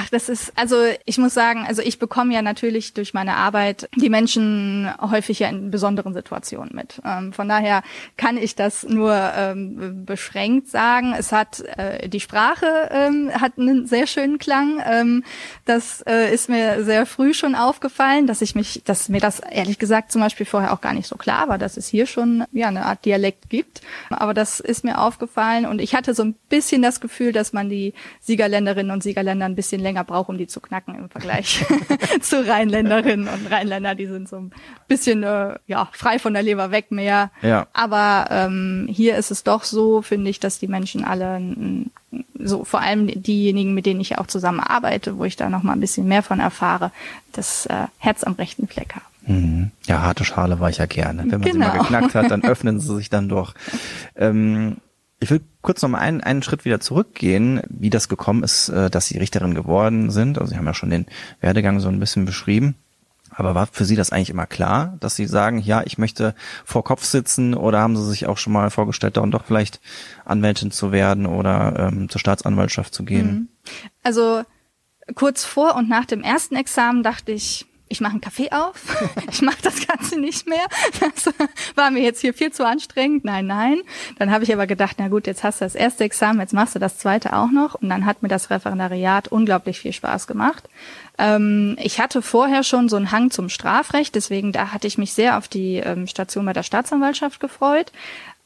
Ach, 0.00 0.08
das 0.10 0.28
ist, 0.28 0.52
also 0.54 0.76
ich 1.06 1.18
muss 1.18 1.34
sagen, 1.34 1.64
also 1.66 1.82
ich 1.82 1.98
bekomme 1.98 2.32
ja 2.32 2.40
natürlich 2.40 2.94
durch 2.94 3.14
meine 3.14 3.34
Arbeit 3.34 3.88
die 3.96 4.10
Menschen 4.10 4.88
häufig 5.00 5.40
ja 5.40 5.48
in 5.48 5.72
besonderen 5.72 6.14
Situationen 6.14 6.70
mit. 6.72 7.00
Ähm, 7.04 7.32
von 7.32 7.48
daher 7.48 7.82
kann 8.16 8.36
ich 8.36 8.54
das 8.54 8.84
nur 8.84 9.12
ähm, 9.34 10.04
beschränkt 10.04 10.68
sagen. 10.68 11.14
Es 11.18 11.32
hat 11.32 11.64
äh, 11.76 12.08
die 12.08 12.20
Sprache 12.20 12.90
ähm, 12.92 13.32
hat 13.32 13.58
einen 13.58 13.86
sehr 13.86 14.06
schönen 14.06 14.38
Klang. 14.38 14.80
Ähm, 14.86 15.24
das 15.64 16.02
äh, 16.02 16.32
ist 16.32 16.48
mir 16.48 16.84
sehr 16.84 17.04
früh 17.04 17.34
schon 17.34 17.56
aufgefallen, 17.56 18.28
dass 18.28 18.40
ich 18.40 18.54
mich, 18.54 18.82
dass 18.84 19.08
mir 19.08 19.20
das 19.20 19.40
ehrlich 19.40 19.80
gesagt 19.80 20.12
zum 20.12 20.20
Beispiel 20.20 20.46
vorher 20.46 20.72
auch 20.72 20.80
gar 20.80 20.92
nicht 20.92 21.08
so 21.08 21.16
klar 21.16 21.48
war, 21.48 21.58
dass 21.58 21.76
es 21.76 21.88
hier 21.88 22.06
schon 22.06 22.44
ja 22.52 22.68
eine 22.68 22.84
Art 22.84 23.04
Dialekt 23.04 23.50
gibt. 23.50 23.80
Aber 24.10 24.32
das 24.32 24.60
ist 24.60 24.84
mir 24.84 25.00
aufgefallen 25.00 25.66
und 25.66 25.80
ich 25.80 25.96
hatte 25.96 26.14
so 26.14 26.22
ein 26.22 26.36
bisschen 26.48 26.82
das 26.82 27.00
Gefühl, 27.00 27.32
dass 27.32 27.52
man 27.52 27.68
die 27.68 27.94
Siegerländerinnen 28.20 28.92
und 28.92 29.02
Siegerländer 29.02 29.47
ein 29.48 29.56
bisschen 29.56 29.80
länger 29.80 30.04
braucht, 30.04 30.28
um 30.28 30.38
die 30.38 30.46
zu 30.46 30.60
knacken 30.60 30.94
im 30.94 31.08
Vergleich 31.08 31.64
zu 32.20 32.46
Rheinländerinnen 32.46 33.28
und 33.28 33.50
Rheinländer, 33.50 33.94
die 33.94 34.06
sind 34.06 34.28
so 34.28 34.36
ein 34.36 34.52
bisschen 34.86 35.22
äh, 35.22 35.56
ja 35.66 35.88
frei 35.92 36.18
von 36.18 36.34
der 36.34 36.42
Leber 36.42 36.70
weg 36.70 36.90
mehr. 36.90 37.30
Ja. 37.42 37.66
Aber 37.72 38.26
ähm, 38.30 38.88
hier 38.90 39.16
ist 39.16 39.30
es 39.30 39.44
doch 39.44 39.64
so, 39.64 40.02
finde 40.02 40.30
ich, 40.30 40.40
dass 40.40 40.58
die 40.58 40.68
Menschen 40.68 41.04
alle 41.04 41.40
so 42.38 42.64
vor 42.64 42.80
allem 42.80 43.06
diejenigen, 43.22 43.74
mit 43.74 43.86
denen 43.86 44.00
ich 44.00 44.18
auch 44.18 44.26
zusammenarbeite, 44.26 45.18
wo 45.18 45.24
ich 45.24 45.36
da 45.36 45.50
noch 45.50 45.62
mal 45.62 45.72
ein 45.72 45.80
bisschen 45.80 46.08
mehr 46.08 46.22
von 46.22 46.40
erfahre, 46.40 46.90
das 47.32 47.66
äh, 47.66 47.86
Herz 47.98 48.24
am 48.24 48.34
rechten 48.34 48.68
Fleck 48.68 48.94
haben. 48.94 49.04
Mhm. 49.28 49.70
Ja, 49.86 50.02
harte 50.02 50.24
Schale 50.24 50.58
war 50.58 50.70
ich 50.70 50.78
ja 50.78 50.86
gerne. 50.86 51.22
Wenn 51.22 51.40
man 51.40 51.42
genau. 51.42 51.52
sie 51.52 51.58
mal 51.58 51.70
genau. 51.70 51.82
geknackt 51.82 52.14
hat, 52.14 52.30
dann 52.30 52.44
öffnen 52.44 52.80
sie 52.80 52.96
sich 52.96 53.10
dann 53.10 53.28
doch. 53.28 53.54
Ähm, 54.20 54.78
ich 55.20 55.30
will 55.30 55.40
kurz 55.62 55.82
noch 55.82 55.88
mal 55.88 55.98
einen, 55.98 56.20
einen 56.20 56.42
Schritt 56.42 56.64
wieder 56.64 56.80
zurückgehen, 56.80 57.62
wie 57.68 57.90
das 57.90 58.08
gekommen 58.08 58.42
ist, 58.42 58.68
äh, 58.68 58.90
dass 58.90 59.06
Sie 59.06 59.18
Richterin 59.18 59.54
geworden 59.54 60.10
sind. 60.10 60.38
Also 60.38 60.50
Sie 60.50 60.56
haben 60.56 60.66
ja 60.66 60.74
schon 60.74 60.90
den 60.90 61.06
Werdegang 61.40 61.80
so 61.80 61.88
ein 61.88 62.00
bisschen 62.00 62.24
beschrieben. 62.24 62.76
Aber 63.30 63.54
war 63.54 63.66
für 63.66 63.84
Sie 63.84 63.94
das 63.94 64.10
eigentlich 64.10 64.30
immer 64.30 64.46
klar, 64.46 64.96
dass 65.00 65.16
Sie 65.16 65.26
sagen, 65.26 65.58
ja, 65.58 65.82
ich 65.84 65.98
möchte 65.98 66.34
vor 66.64 66.82
Kopf 66.82 67.04
sitzen 67.04 67.54
oder 67.54 67.80
haben 67.80 67.96
Sie 67.96 68.04
sich 68.08 68.26
auch 68.26 68.38
schon 68.38 68.52
mal 68.52 68.70
vorgestellt, 68.70 69.16
da 69.16 69.20
und 69.20 69.30
doch 69.30 69.44
vielleicht 69.44 69.80
Anwältin 70.24 70.70
zu 70.70 70.92
werden 70.92 71.26
oder 71.26 71.88
ähm, 71.92 72.08
zur 72.08 72.20
Staatsanwaltschaft 72.20 72.94
zu 72.94 73.04
gehen? 73.04 73.26
Mhm. 73.26 73.48
Also 74.02 74.42
kurz 75.14 75.44
vor 75.44 75.76
und 75.76 75.88
nach 75.88 76.04
dem 76.04 76.22
ersten 76.22 76.56
Examen 76.56 77.02
dachte 77.02 77.32
ich, 77.32 77.66
ich 77.88 78.00
mache 78.00 78.12
einen 78.12 78.20
Kaffee 78.20 78.50
auf, 78.50 78.82
ich 79.30 79.42
mache 79.42 79.58
das 79.62 79.86
Ganze 79.86 80.18
nicht 80.18 80.46
mehr. 80.46 80.64
Das 81.00 81.32
war 81.74 81.90
mir 81.90 82.02
jetzt 82.02 82.20
hier 82.20 82.34
viel 82.34 82.52
zu 82.52 82.66
anstrengend. 82.66 83.24
Nein, 83.24 83.46
nein. 83.46 83.80
Dann 84.18 84.30
habe 84.30 84.44
ich 84.44 84.52
aber 84.52 84.66
gedacht, 84.66 84.96
na 84.98 85.08
gut, 85.08 85.26
jetzt 85.26 85.44
hast 85.44 85.60
du 85.60 85.64
das 85.64 85.74
erste 85.74 86.04
Examen, 86.04 86.40
jetzt 86.40 86.52
machst 86.52 86.74
du 86.74 86.78
das 86.78 86.98
zweite 86.98 87.34
auch 87.34 87.50
noch. 87.50 87.74
Und 87.74 87.88
dann 87.88 88.06
hat 88.06 88.22
mir 88.22 88.28
das 88.28 88.50
Referendariat 88.50 89.28
unglaublich 89.28 89.80
viel 89.80 89.92
Spaß 89.92 90.26
gemacht. 90.26 90.68
Ähm, 91.18 91.76
ich 91.80 92.00
hatte 92.00 92.22
vorher 92.22 92.62
schon 92.62 92.88
so 92.88 92.96
einen 92.96 93.10
Hang 93.10 93.30
zum 93.30 93.48
Strafrecht, 93.48 94.14
deswegen 94.14 94.52
da 94.52 94.72
hatte 94.72 94.86
ich 94.86 94.98
mich 94.98 95.12
sehr 95.12 95.36
auf 95.36 95.48
die 95.48 95.76
ähm, 95.76 96.06
Station 96.06 96.46
bei 96.46 96.52
der 96.52 96.62
Staatsanwaltschaft 96.62 97.40
gefreut. 97.40 97.92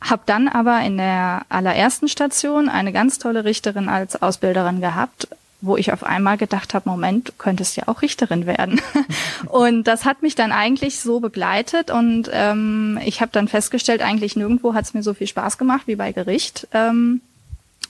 Hab 0.00 0.26
dann 0.26 0.48
aber 0.48 0.80
in 0.80 0.96
der 0.96 1.42
allerersten 1.48 2.08
Station 2.08 2.68
eine 2.68 2.92
ganz 2.92 3.18
tolle 3.18 3.44
Richterin 3.44 3.88
als 3.88 4.20
Ausbilderin 4.20 4.80
gehabt, 4.80 5.28
wo 5.62 5.76
ich 5.76 5.92
auf 5.92 6.04
einmal 6.04 6.36
gedacht 6.36 6.74
habe, 6.74 6.90
Moment, 6.90 7.28
du 7.28 7.32
könntest 7.38 7.76
ja 7.76 7.84
auch 7.86 8.02
Richterin 8.02 8.46
werden. 8.46 8.80
und 9.46 9.84
das 9.84 10.04
hat 10.04 10.20
mich 10.20 10.34
dann 10.34 10.52
eigentlich 10.52 11.00
so 11.00 11.20
begleitet 11.20 11.90
und 11.90 12.28
ähm, 12.32 12.98
ich 13.04 13.20
habe 13.20 13.32
dann 13.32 13.48
festgestellt, 13.48 14.02
eigentlich 14.02 14.36
nirgendwo 14.36 14.74
hat 14.74 14.84
es 14.84 14.92
mir 14.92 15.02
so 15.02 15.14
viel 15.14 15.28
Spaß 15.28 15.56
gemacht 15.58 15.82
wie 15.86 15.96
bei 15.96 16.12
Gericht. 16.12 16.68
Ähm, 16.72 17.22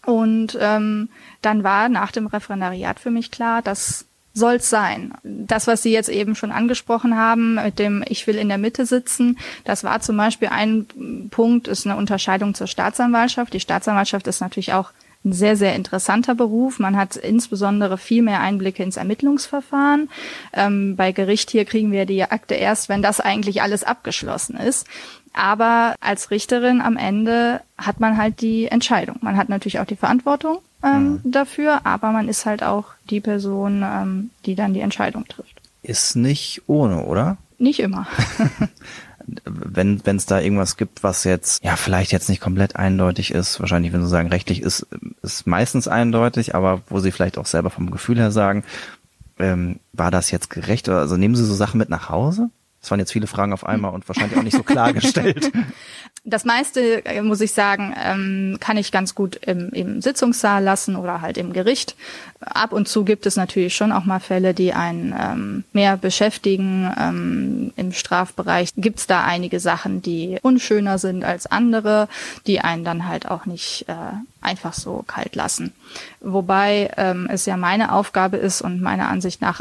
und 0.04 0.56
ähm, 0.60 1.08
dann 1.40 1.64
war 1.64 1.88
nach 1.88 2.12
dem 2.12 2.26
Referendariat 2.26 3.00
für 3.00 3.10
mich 3.10 3.30
klar, 3.30 3.62
das 3.62 4.04
soll's 4.34 4.68
sein. 4.68 5.14
Das, 5.22 5.66
was 5.66 5.82
Sie 5.82 5.92
jetzt 5.92 6.08
eben 6.08 6.34
schon 6.34 6.52
angesprochen 6.52 7.16
haben, 7.16 7.54
mit 7.54 7.78
dem 7.78 8.04
Ich 8.06 8.26
will 8.26 8.36
in 8.36 8.48
der 8.48 8.58
Mitte 8.58 8.86
sitzen, 8.86 9.38
das 9.64 9.84
war 9.84 10.00
zum 10.00 10.16
Beispiel 10.16 10.48
ein 10.48 11.28
Punkt, 11.30 11.68
ist 11.68 11.86
eine 11.86 11.96
Unterscheidung 11.96 12.54
zur 12.54 12.66
Staatsanwaltschaft. 12.66 13.52
Die 13.52 13.60
Staatsanwaltschaft 13.60 14.26
ist 14.26 14.40
natürlich 14.40 14.72
auch 14.72 14.90
ein 15.24 15.32
sehr, 15.32 15.56
sehr 15.56 15.74
interessanter 15.74 16.34
Beruf. 16.34 16.78
Man 16.78 16.96
hat 16.96 17.16
insbesondere 17.16 17.98
viel 17.98 18.22
mehr 18.22 18.40
Einblicke 18.40 18.82
ins 18.82 18.96
Ermittlungsverfahren. 18.96 20.10
Ähm, 20.52 20.96
bei 20.96 21.12
Gericht 21.12 21.50
hier 21.50 21.64
kriegen 21.64 21.92
wir 21.92 22.06
die 22.06 22.24
Akte 22.24 22.54
erst, 22.54 22.88
wenn 22.88 23.02
das 23.02 23.20
eigentlich 23.20 23.62
alles 23.62 23.84
abgeschlossen 23.84 24.56
ist. 24.56 24.86
Aber 25.32 25.94
als 26.00 26.30
Richterin 26.30 26.80
am 26.80 26.96
Ende 26.96 27.60
hat 27.78 28.00
man 28.00 28.16
halt 28.16 28.40
die 28.40 28.66
Entscheidung. 28.66 29.16
Man 29.22 29.36
hat 29.36 29.48
natürlich 29.48 29.80
auch 29.80 29.86
die 29.86 29.96
Verantwortung 29.96 30.58
ähm, 30.84 31.20
mhm. 31.22 31.32
dafür, 31.32 31.80
aber 31.84 32.10
man 32.12 32.28
ist 32.28 32.44
halt 32.44 32.62
auch 32.62 32.86
die 33.08 33.20
Person, 33.20 33.82
ähm, 33.84 34.30
die 34.44 34.54
dann 34.54 34.74
die 34.74 34.80
Entscheidung 34.80 35.26
trifft. 35.26 35.60
Ist 35.82 36.16
nicht 36.16 36.62
ohne, 36.66 37.04
oder? 37.04 37.38
Nicht 37.58 37.80
immer. 37.80 38.06
wenn 39.44 40.00
es 40.04 40.26
da 40.26 40.40
irgendwas 40.40 40.76
gibt, 40.76 41.02
was 41.02 41.24
jetzt 41.24 41.62
ja 41.64 41.76
vielleicht 41.76 42.12
jetzt 42.12 42.28
nicht 42.28 42.40
komplett 42.40 42.76
eindeutig 42.76 43.32
ist, 43.32 43.60
wahrscheinlich 43.60 43.92
wenn 43.92 44.02
Sie 44.02 44.08
sagen 44.08 44.28
rechtlich 44.28 44.62
ist 44.62 44.86
ist 45.22 45.46
meistens 45.46 45.88
eindeutig, 45.88 46.54
aber 46.54 46.82
wo 46.88 47.00
Sie 47.00 47.12
vielleicht 47.12 47.38
auch 47.38 47.46
selber 47.46 47.70
vom 47.70 47.90
Gefühl 47.90 48.18
her 48.18 48.30
sagen, 48.30 48.64
ähm, 49.38 49.80
war 49.92 50.10
das 50.10 50.30
jetzt 50.30 50.50
gerecht? 50.50 50.88
Also 50.88 51.16
nehmen 51.16 51.36
Sie 51.36 51.44
so 51.44 51.54
Sachen 51.54 51.78
mit 51.78 51.88
nach 51.88 52.08
Hause? 52.08 52.50
Das 52.82 52.90
waren 52.90 52.98
jetzt 52.98 53.12
viele 53.12 53.28
Fragen 53.28 53.52
auf 53.52 53.64
einmal 53.64 53.94
und 53.94 54.08
wahrscheinlich 54.08 54.36
auch 54.36 54.42
nicht 54.42 54.56
so 54.56 54.64
klargestellt. 54.64 55.50
Das 56.24 56.44
meiste, 56.44 57.04
äh, 57.04 57.20
muss 57.20 57.40
ich 57.40 57.50
sagen, 57.50 57.96
ähm, 58.00 58.58
kann 58.60 58.76
ich 58.76 58.92
ganz 58.92 59.16
gut 59.16 59.40
im, 59.44 59.70
im 59.70 60.00
Sitzungssaal 60.00 60.62
lassen 60.62 60.94
oder 60.94 61.20
halt 61.20 61.36
im 61.36 61.52
Gericht. 61.52 61.96
Ab 62.38 62.72
und 62.72 62.86
zu 62.86 63.04
gibt 63.04 63.26
es 63.26 63.34
natürlich 63.34 63.74
schon 63.74 63.90
auch 63.90 64.04
mal 64.04 64.20
Fälle, 64.20 64.54
die 64.54 64.72
einen 64.72 65.12
ähm, 65.18 65.64
mehr 65.72 65.96
beschäftigen. 65.96 66.88
Ähm, 66.96 67.72
Im 67.74 67.92
Strafbereich 67.92 68.70
gibt 68.76 69.00
es 69.00 69.08
da 69.08 69.24
einige 69.24 69.58
Sachen, 69.58 70.00
die 70.00 70.38
unschöner 70.42 70.98
sind 70.98 71.24
als 71.24 71.46
andere, 71.46 72.08
die 72.46 72.60
einen 72.60 72.84
dann 72.84 73.08
halt 73.08 73.28
auch 73.28 73.44
nicht 73.44 73.86
äh, 73.88 73.94
einfach 74.40 74.74
so 74.74 75.02
kalt 75.04 75.34
lassen. 75.34 75.72
Wobei 76.20 76.90
es 77.28 77.46
ja 77.46 77.56
meine 77.56 77.92
Aufgabe 77.92 78.38
ist 78.38 78.62
und 78.62 78.80
meiner 78.80 79.08
Ansicht 79.08 79.40
nach 79.40 79.60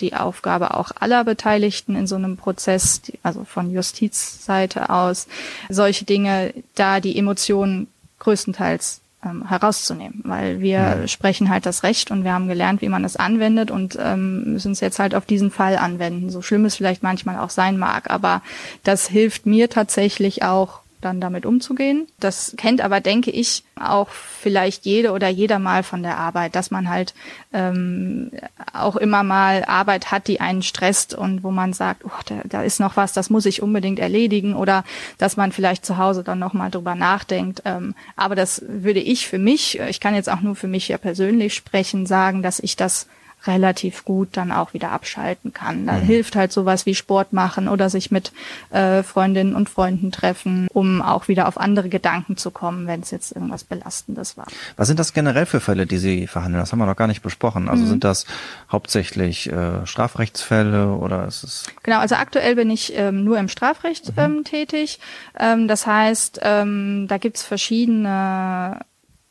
die 0.00 0.14
Aufgabe 0.14 0.74
auch 0.74 0.92
aller 0.98 1.24
Beteiligten 1.24 1.96
in 1.96 2.06
so 2.06 2.16
einem 2.16 2.36
Prozess, 2.36 3.02
also 3.22 3.44
von 3.44 3.70
Justizseite 3.70 4.90
aus, 4.90 5.26
solche 5.68 6.04
Dinge, 6.04 6.54
da 6.74 7.00
die 7.00 7.18
Emotionen 7.18 7.88
größtenteils 8.18 9.00
ähm, 9.24 9.48
herauszunehmen, 9.48 10.22
weil 10.24 10.60
wir 10.60 10.78
ja. 10.78 11.08
sprechen 11.08 11.50
halt 11.50 11.66
das 11.66 11.82
Recht 11.82 12.10
und 12.10 12.24
wir 12.24 12.32
haben 12.32 12.48
gelernt, 12.48 12.80
wie 12.80 12.88
man 12.88 13.04
es 13.04 13.16
anwendet 13.16 13.70
und 13.70 13.98
ähm, 14.00 14.52
müssen 14.52 14.72
es 14.72 14.80
jetzt 14.80 14.98
halt 14.98 15.14
auf 15.14 15.26
diesen 15.26 15.50
Fall 15.50 15.76
anwenden. 15.76 16.30
So 16.30 16.42
schlimm 16.42 16.64
es 16.64 16.76
vielleicht 16.76 17.02
manchmal 17.02 17.38
auch 17.38 17.50
sein 17.50 17.76
mag, 17.78 18.10
aber 18.10 18.42
das 18.82 19.08
hilft 19.08 19.46
mir 19.46 19.68
tatsächlich 19.68 20.42
auch 20.42 20.80
dann 21.00 21.20
damit 21.20 21.46
umzugehen. 21.46 22.06
Das 22.18 22.54
kennt 22.56 22.80
aber, 22.80 23.00
denke 23.00 23.30
ich, 23.30 23.64
auch 23.80 24.08
vielleicht 24.08 24.84
jede 24.84 25.12
oder 25.12 25.28
jeder 25.28 25.58
mal 25.58 25.82
von 25.82 26.02
der 26.02 26.18
Arbeit, 26.18 26.54
dass 26.54 26.70
man 26.70 26.88
halt 26.88 27.14
ähm, 27.52 28.30
auch 28.72 28.96
immer 28.96 29.22
mal 29.22 29.64
Arbeit 29.64 30.10
hat, 30.10 30.28
die 30.28 30.40
einen 30.40 30.62
stresst 30.62 31.14
und 31.14 31.42
wo 31.42 31.50
man 31.50 31.72
sagt, 31.72 32.04
oh, 32.04 32.10
da, 32.26 32.42
da 32.44 32.62
ist 32.62 32.80
noch 32.80 32.96
was, 32.96 33.12
das 33.12 33.30
muss 33.30 33.46
ich 33.46 33.62
unbedingt 33.62 33.98
erledigen 33.98 34.54
oder 34.54 34.84
dass 35.18 35.36
man 35.36 35.52
vielleicht 35.52 35.84
zu 35.86 35.96
Hause 35.96 36.22
dann 36.22 36.38
noch 36.38 36.52
mal 36.52 36.70
drüber 36.70 36.94
nachdenkt. 36.94 37.62
Ähm, 37.64 37.94
aber 38.16 38.34
das 38.34 38.62
würde 38.66 39.00
ich 39.00 39.26
für 39.26 39.38
mich, 39.38 39.78
ich 39.78 40.00
kann 40.00 40.14
jetzt 40.14 40.28
auch 40.28 40.40
nur 40.40 40.56
für 40.56 40.68
mich 40.68 40.88
ja 40.88 40.98
persönlich 40.98 41.54
sprechen, 41.54 42.06
sagen, 42.06 42.42
dass 42.42 42.60
ich 42.60 42.76
das 42.76 43.06
relativ 43.46 44.04
gut 44.04 44.30
dann 44.32 44.52
auch 44.52 44.74
wieder 44.74 44.92
abschalten 44.92 45.52
kann. 45.52 45.86
Da 45.86 45.94
mhm. 45.94 46.02
hilft 46.02 46.36
halt 46.36 46.52
sowas 46.52 46.86
wie 46.86 46.94
Sport 46.94 47.32
machen 47.32 47.68
oder 47.68 47.88
sich 47.88 48.10
mit 48.10 48.32
äh, 48.70 49.02
Freundinnen 49.02 49.54
und 49.54 49.68
Freunden 49.68 50.12
treffen, 50.12 50.68
um 50.72 51.00
auch 51.00 51.28
wieder 51.28 51.48
auf 51.48 51.58
andere 51.58 51.88
Gedanken 51.88 52.36
zu 52.36 52.50
kommen, 52.50 52.86
wenn 52.86 53.00
es 53.00 53.10
jetzt 53.10 53.32
irgendwas 53.32 53.64
Belastendes 53.64 54.36
war. 54.36 54.46
Was 54.76 54.88
sind 54.88 54.98
das 54.98 55.12
generell 55.12 55.46
für 55.46 55.60
Fälle, 55.60 55.86
die 55.86 55.98
Sie 55.98 56.26
verhandeln? 56.26 56.62
Das 56.62 56.72
haben 56.72 56.78
wir 56.78 56.86
noch 56.86 56.96
gar 56.96 57.06
nicht 57.06 57.22
besprochen. 57.22 57.68
Also 57.68 57.84
mhm. 57.84 57.88
sind 57.88 58.04
das 58.04 58.26
hauptsächlich 58.70 59.50
äh, 59.50 59.86
Strafrechtsfälle 59.86 60.88
oder 60.92 61.26
ist 61.26 61.42
es? 61.42 61.64
Genau, 61.82 61.98
also 61.98 62.16
aktuell 62.16 62.56
bin 62.56 62.70
ich 62.70 62.92
ähm, 62.96 63.24
nur 63.24 63.38
im 63.38 63.48
Strafrecht 63.48 64.16
mhm. 64.16 64.22
ähm, 64.22 64.44
tätig. 64.44 65.00
Ähm, 65.38 65.66
das 65.68 65.86
heißt, 65.86 66.40
ähm, 66.42 67.06
da 67.08 67.18
gibt's 67.18 67.42
verschiedene 67.42 68.80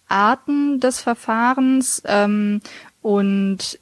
Arten 0.07 0.79
des 0.79 0.99
Verfahrens 0.99 2.01
ähm, 2.05 2.61
und 3.01 3.79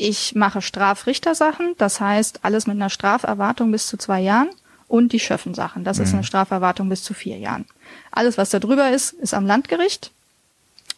ich 0.00 0.34
mache 0.34 0.62
Strafrichtersachen, 0.62 1.74
das 1.78 2.00
heißt 2.00 2.40
alles 2.42 2.66
mit 2.66 2.76
einer 2.76 2.90
Straferwartung 2.90 3.70
bis 3.70 3.86
zu 3.86 3.96
zwei 3.96 4.20
Jahren 4.20 4.50
und 4.88 5.12
die 5.12 5.20
Schöffensachen, 5.20 5.84
das 5.84 5.98
mhm. 5.98 6.04
ist 6.04 6.14
eine 6.14 6.24
Strafverwartung 6.24 6.88
bis 6.88 7.04
zu 7.04 7.14
vier 7.14 7.38
Jahren. 7.38 7.66
Alles, 8.10 8.38
was 8.38 8.50
da 8.50 8.58
drüber 8.58 8.90
ist, 8.90 9.12
ist 9.12 9.34
am 9.34 9.46
Landgericht 9.46 10.10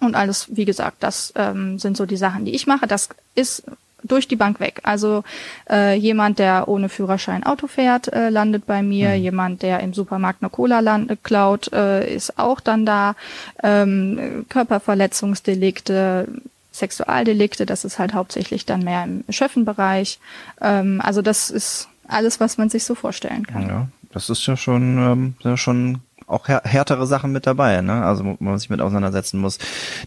und 0.01 0.15
alles, 0.15 0.47
wie 0.57 0.65
gesagt, 0.65 0.97
das 1.01 1.33
ähm, 1.37 1.79
sind 1.79 1.97
so 1.97 2.07
die 2.07 2.17
Sachen, 2.17 2.45
die 2.45 2.55
ich 2.55 2.67
mache. 2.67 2.87
Das 2.87 3.09
ist 3.35 3.65
durch 4.03 4.27
die 4.27 4.37
Bank 4.37 4.61
weg. 4.61 4.81
Also 4.83 5.23
äh, 5.71 5.95
jemand, 5.97 6.39
der 6.39 6.69
ohne 6.69 6.89
Führerschein 6.89 7.45
Auto 7.45 7.67
fährt, 7.67 8.13
äh, 8.13 8.31
landet 8.31 8.67
bei 8.67 8.83
mir. 8.83 9.11
Mhm. 9.11 9.23
Jemand, 9.23 9.63
der 9.63 9.81
im 9.81 9.95
Supermarkt 9.95 10.43
eine 10.43 10.51
Cola 10.51 10.81
land, 10.81 11.17
klaut, 11.23 11.73
äh, 11.73 12.13
ist 12.13 12.39
auch 12.39 12.61
dann 12.61 12.85
da. 12.85 13.15
Ähm, 13.63 14.45
Körperverletzungsdelikte, 14.49 16.27
Sexualdelikte, 16.73 17.67
das 17.67 17.85
ist 17.85 17.99
halt 17.99 18.15
hauptsächlich 18.15 18.67
dann 18.67 18.83
mehr 18.83 19.05
im 19.05 19.25
Schöffenbereich. 19.29 20.19
Ähm, 20.61 21.01
also 21.03 21.23
das 21.23 21.51
ist 21.51 21.89
alles, 22.09 22.41
was 22.41 22.59
man 22.59 22.69
sich 22.69 22.85
so 22.85 22.95
vorstellen 22.95 23.47
kann. 23.47 23.69
Ja, 23.69 23.89
das 24.13 24.31
ist 24.31 24.47
ja 24.47 24.57
schon, 24.57 24.99
ähm, 24.99 25.35
ja 25.41 25.57
schon 25.57 26.01
auch 26.27 26.49
härtere 26.49 27.07
Sachen 27.07 27.33
mit 27.33 27.47
dabei, 27.47 27.83
ne? 27.83 28.05
Also 28.05 28.25
wo 28.25 28.37
man 28.41 28.59
sich 28.59 28.71
mit 28.71 28.81
auseinandersetzen 28.81 29.39
muss. 29.39 29.59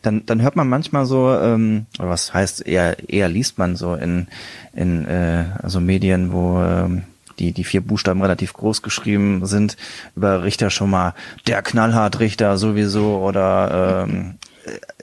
Dann, 0.01 0.25
dann 0.25 0.41
hört 0.41 0.55
man 0.55 0.67
manchmal 0.67 1.05
so, 1.05 1.31
ähm, 1.31 1.85
oder 1.99 2.09
was 2.09 2.33
heißt 2.33 2.65
eher, 2.65 3.09
eher 3.09 3.29
liest 3.29 3.57
man 3.57 3.75
so 3.75 3.93
in, 3.95 4.27
in 4.73 5.05
äh, 5.05 5.45
also 5.61 5.79
Medien, 5.79 6.31
wo 6.31 6.61
ähm, 6.61 7.03
die, 7.37 7.51
die 7.51 7.63
vier 7.63 7.81
Buchstaben 7.81 8.21
relativ 8.21 8.53
groß 8.53 8.81
geschrieben 8.81 9.45
sind, 9.45 9.77
über 10.15 10.43
Richter 10.43 10.69
schon 10.69 10.89
mal 10.89 11.13
der 11.47 11.61
knallhart 11.61 12.19
Richter 12.19 12.57
sowieso 12.57 13.17
oder 13.17 14.05
ähm, 14.07 14.35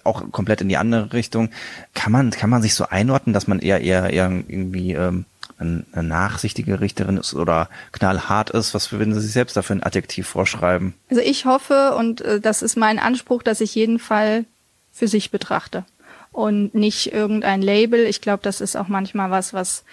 auch 0.04 0.30
komplett 0.32 0.60
in 0.60 0.68
die 0.68 0.76
andere 0.76 1.12
Richtung. 1.12 1.50
Kann 1.94 2.12
man, 2.12 2.30
kann 2.30 2.50
man 2.50 2.62
sich 2.62 2.74
so 2.74 2.86
einordnen, 2.86 3.32
dass 3.32 3.46
man 3.46 3.58
eher, 3.58 3.80
eher, 3.80 4.10
eher 4.10 4.30
irgendwie 4.30 4.92
ähm, 4.92 5.24
eine 5.58 5.84
nachsichtige 6.02 6.80
Richterin 6.80 7.16
ist 7.16 7.34
oder 7.34 7.68
knallhart 7.92 8.50
ist? 8.50 8.74
Was 8.74 8.92
würden 8.92 9.14
Sie 9.14 9.20
sich 9.20 9.32
selbst 9.32 9.56
dafür 9.56 9.76
ein 9.76 9.82
Adjektiv 9.82 10.26
vorschreiben? 10.26 10.94
Also 11.10 11.22
ich 11.22 11.44
hoffe, 11.44 11.94
und 11.96 12.20
äh, 12.22 12.40
das 12.40 12.62
ist 12.62 12.76
mein 12.76 12.98
Anspruch, 12.98 13.42
dass 13.42 13.60
ich 13.60 13.74
jeden 13.74 13.98
Fall 13.98 14.44
für 14.92 15.08
sich 15.08 15.30
betrachte 15.30 15.84
und 16.32 16.74
nicht 16.74 17.12
irgendein 17.12 17.62
Label. 17.62 18.06
Ich 18.06 18.20
glaube, 18.20 18.42
das 18.42 18.60
ist 18.60 18.76
auch 18.76 18.88
manchmal 18.88 19.30
was, 19.30 19.54
was 19.54 19.84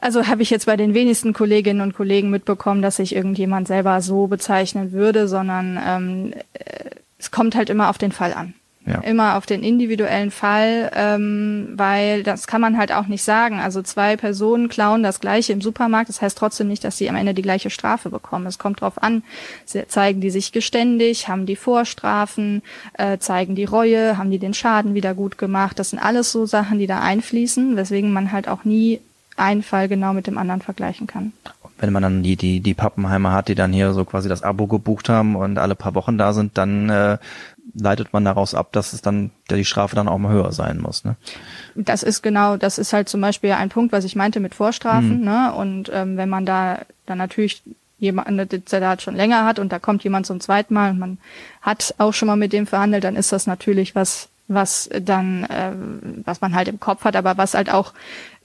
also 0.00 0.26
habe 0.26 0.42
ich 0.42 0.50
jetzt 0.50 0.66
bei 0.66 0.76
den 0.76 0.94
wenigsten 0.94 1.34
Kolleginnen 1.34 1.82
und 1.82 1.94
Kollegen 1.94 2.30
mitbekommen, 2.30 2.80
dass 2.80 2.96
sich 2.96 3.14
irgendjemand 3.14 3.68
selber 3.68 4.00
so 4.00 4.28
bezeichnen 4.28 4.92
würde, 4.92 5.28
sondern 5.28 5.78
ähm, 5.84 6.32
äh, 6.54 6.90
es 7.18 7.30
kommt 7.30 7.54
halt 7.54 7.68
immer 7.68 7.90
auf 7.90 7.98
den 7.98 8.12
Fall 8.12 8.32
an. 8.32 8.54
Ja. 8.86 9.00
Immer 9.00 9.36
auf 9.36 9.44
den 9.44 9.62
individuellen 9.62 10.30
Fall, 10.30 10.90
ähm, 10.94 11.68
weil 11.74 12.22
das 12.22 12.46
kann 12.46 12.62
man 12.62 12.78
halt 12.78 12.92
auch 12.92 13.08
nicht 13.08 13.22
sagen. 13.22 13.60
Also 13.60 13.82
zwei 13.82 14.16
Personen 14.16 14.70
klauen 14.70 15.02
das 15.02 15.20
gleiche 15.20 15.52
im 15.52 15.60
Supermarkt, 15.60 16.08
das 16.08 16.22
heißt 16.22 16.38
trotzdem 16.38 16.68
nicht, 16.68 16.82
dass 16.82 16.96
sie 16.96 17.10
am 17.10 17.16
Ende 17.16 17.34
die 17.34 17.42
gleiche 17.42 17.68
Strafe 17.68 18.08
bekommen. 18.08 18.46
Es 18.46 18.58
kommt 18.58 18.80
drauf 18.80 19.02
an, 19.02 19.22
zeigen 19.88 20.22
die 20.22 20.30
sich 20.30 20.52
geständig, 20.52 21.28
haben 21.28 21.44
die 21.44 21.56
Vorstrafen, 21.56 22.62
äh, 22.94 23.18
zeigen 23.18 23.54
die 23.54 23.64
Reue, 23.64 24.16
haben 24.16 24.30
die 24.30 24.38
den 24.38 24.54
Schaden 24.54 24.94
wieder 24.94 25.12
gut 25.12 25.36
gemacht. 25.36 25.78
Das 25.78 25.90
sind 25.90 25.98
alles 25.98 26.32
so 26.32 26.46
Sachen, 26.46 26.78
die 26.78 26.86
da 26.86 27.00
einfließen, 27.00 27.76
weswegen 27.76 28.14
man 28.14 28.32
halt 28.32 28.48
auch 28.48 28.64
nie 28.64 29.00
einen 29.36 29.62
Fall 29.62 29.88
genau 29.88 30.14
mit 30.14 30.26
dem 30.26 30.38
anderen 30.38 30.62
vergleichen 30.62 31.06
kann 31.06 31.32
wenn 31.80 31.92
man 31.92 32.02
dann 32.02 32.22
die, 32.22 32.36
die, 32.36 32.60
die 32.60 32.74
Pappenheimer 32.74 33.32
hat, 33.32 33.48
die 33.48 33.54
dann 33.54 33.72
hier 33.72 33.92
so 33.92 34.04
quasi 34.04 34.28
das 34.28 34.42
Abo 34.42 34.66
gebucht 34.66 35.08
haben 35.08 35.34
und 35.36 35.58
alle 35.58 35.74
paar 35.74 35.94
Wochen 35.94 36.18
da 36.18 36.32
sind, 36.32 36.58
dann 36.58 36.90
äh, 36.90 37.18
leitet 37.74 38.12
man 38.12 38.24
daraus 38.24 38.54
ab, 38.54 38.72
dass 38.72 38.92
es 38.92 39.02
dann, 39.02 39.30
die 39.50 39.64
Strafe 39.64 39.96
dann 39.96 40.08
auch 40.08 40.18
mal 40.18 40.32
höher 40.32 40.52
sein 40.52 40.78
muss. 40.78 41.04
Ne? 41.04 41.16
Das 41.74 42.02
ist 42.02 42.22
genau, 42.22 42.56
das 42.56 42.78
ist 42.78 42.92
halt 42.92 43.08
zum 43.08 43.20
Beispiel 43.20 43.52
ein 43.52 43.68
Punkt, 43.68 43.92
was 43.92 44.04
ich 44.04 44.16
meinte 44.16 44.40
mit 44.40 44.54
Vorstrafen. 44.54 45.20
Mhm. 45.20 45.24
Ne? 45.24 45.52
Und 45.54 45.90
ähm, 45.92 46.16
wenn 46.16 46.28
man 46.28 46.46
da 46.46 46.80
dann 47.06 47.18
natürlich 47.18 47.62
jemand, 47.98 48.50
der 48.50 48.80
da 48.80 48.98
schon 48.98 49.14
länger 49.14 49.44
hat 49.44 49.58
und 49.58 49.72
da 49.72 49.78
kommt 49.78 50.02
jemand 50.04 50.26
zum 50.26 50.40
zweiten 50.40 50.74
Mal 50.74 50.90
und 50.90 50.98
man 50.98 51.18
hat 51.60 51.94
auch 51.98 52.14
schon 52.14 52.26
mal 52.26 52.36
mit 52.36 52.52
dem 52.52 52.66
verhandelt, 52.66 53.04
dann 53.04 53.16
ist 53.16 53.30
das 53.30 53.46
natürlich 53.46 53.94
was, 53.94 54.28
was 54.48 54.88
dann, 55.00 55.44
äh, 55.44 55.72
was 56.24 56.40
man 56.40 56.54
halt 56.54 56.68
im 56.68 56.80
Kopf 56.80 57.04
hat, 57.04 57.14
aber 57.14 57.36
was 57.36 57.54
halt 57.54 57.70
auch 57.70 57.92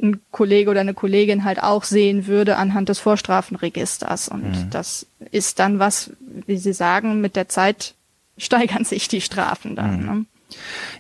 ein 0.01 0.19
Kollege 0.31 0.69
oder 0.69 0.81
eine 0.81 0.93
Kollegin 0.93 1.45
halt 1.45 1.63
auch 1.63 1.83
sehen 1.83 2.27
würde 2.27 2.57
anhand 2.57 2.89
des 2.89 2.99
Vorstrafenregisters. 2.99 4.27
Und 4.27 4.51
mhm. 4.51 4.69
das 4.71 5.07
ist 5.31 5.59
dann 5.59 5.79
was, 5.79 6.11
wie 6.45 6.57
Sie 6.57 6.73
sagen, 6.73 7.21
mit 7.21 7.35
der 7.37 7.47
Zeit 7.47 7.95
steigern 8.37 8.85
sich 8.85 9.07
die 9.07 9.21
Strafen 9.21 9.75
dann. 9.75 9.99
Mhm. 9.99 10.05
Ne? 10.05 10.25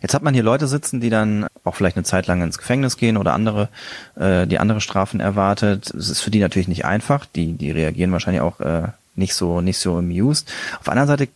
Jetzt 0.01 0.13
hat 0.13 0.23
man 0.23 0.33
hier 0.33 0.43
Leute 0.43 0.67
sitzen, 0.67 1.01
die 1.01 1.09
dann 1.09 1.47
auch 1.63 1.75
vielleicht 1.75 1.97
eine 1.97 2.03
Zeit 2.03 2.27
lang 2.27 2.41
ins 2.41 2.57
Gefängnis 2.57 2.97
gehen 2.97 3.17
oder 3.17 3.33
andere, 3.33 3.69
äh, 4.15 4.47
die 4.47 4.59
andere 4.59 4.81
Strafen 4.81 5.19
erwartet. 5.19 5.93
Es 5.93 6.09
ist 6.09 6.21
für 6.21 6.31
die 6.31 6.39
natürlich 6.39 6.67
nicht 6.67 6.85
einfach. 6.85 7.25
Die, 7.25 7.53
die 7.53 7.71
reagieren 7.71 8.11
wahrscheinlich 8.11 8.41
auch 8.41 8.59
äh, 8.59 8.89
nicht 9.15 9.35
so, 9.35 9.61
nicht 9.61 9.77
so 9.77 9.97
amused. 9.97 10.51
Auf 10.79 10.85
der 10.85 10.93
anderen 10.93 11.07
Seite 11.07 11.27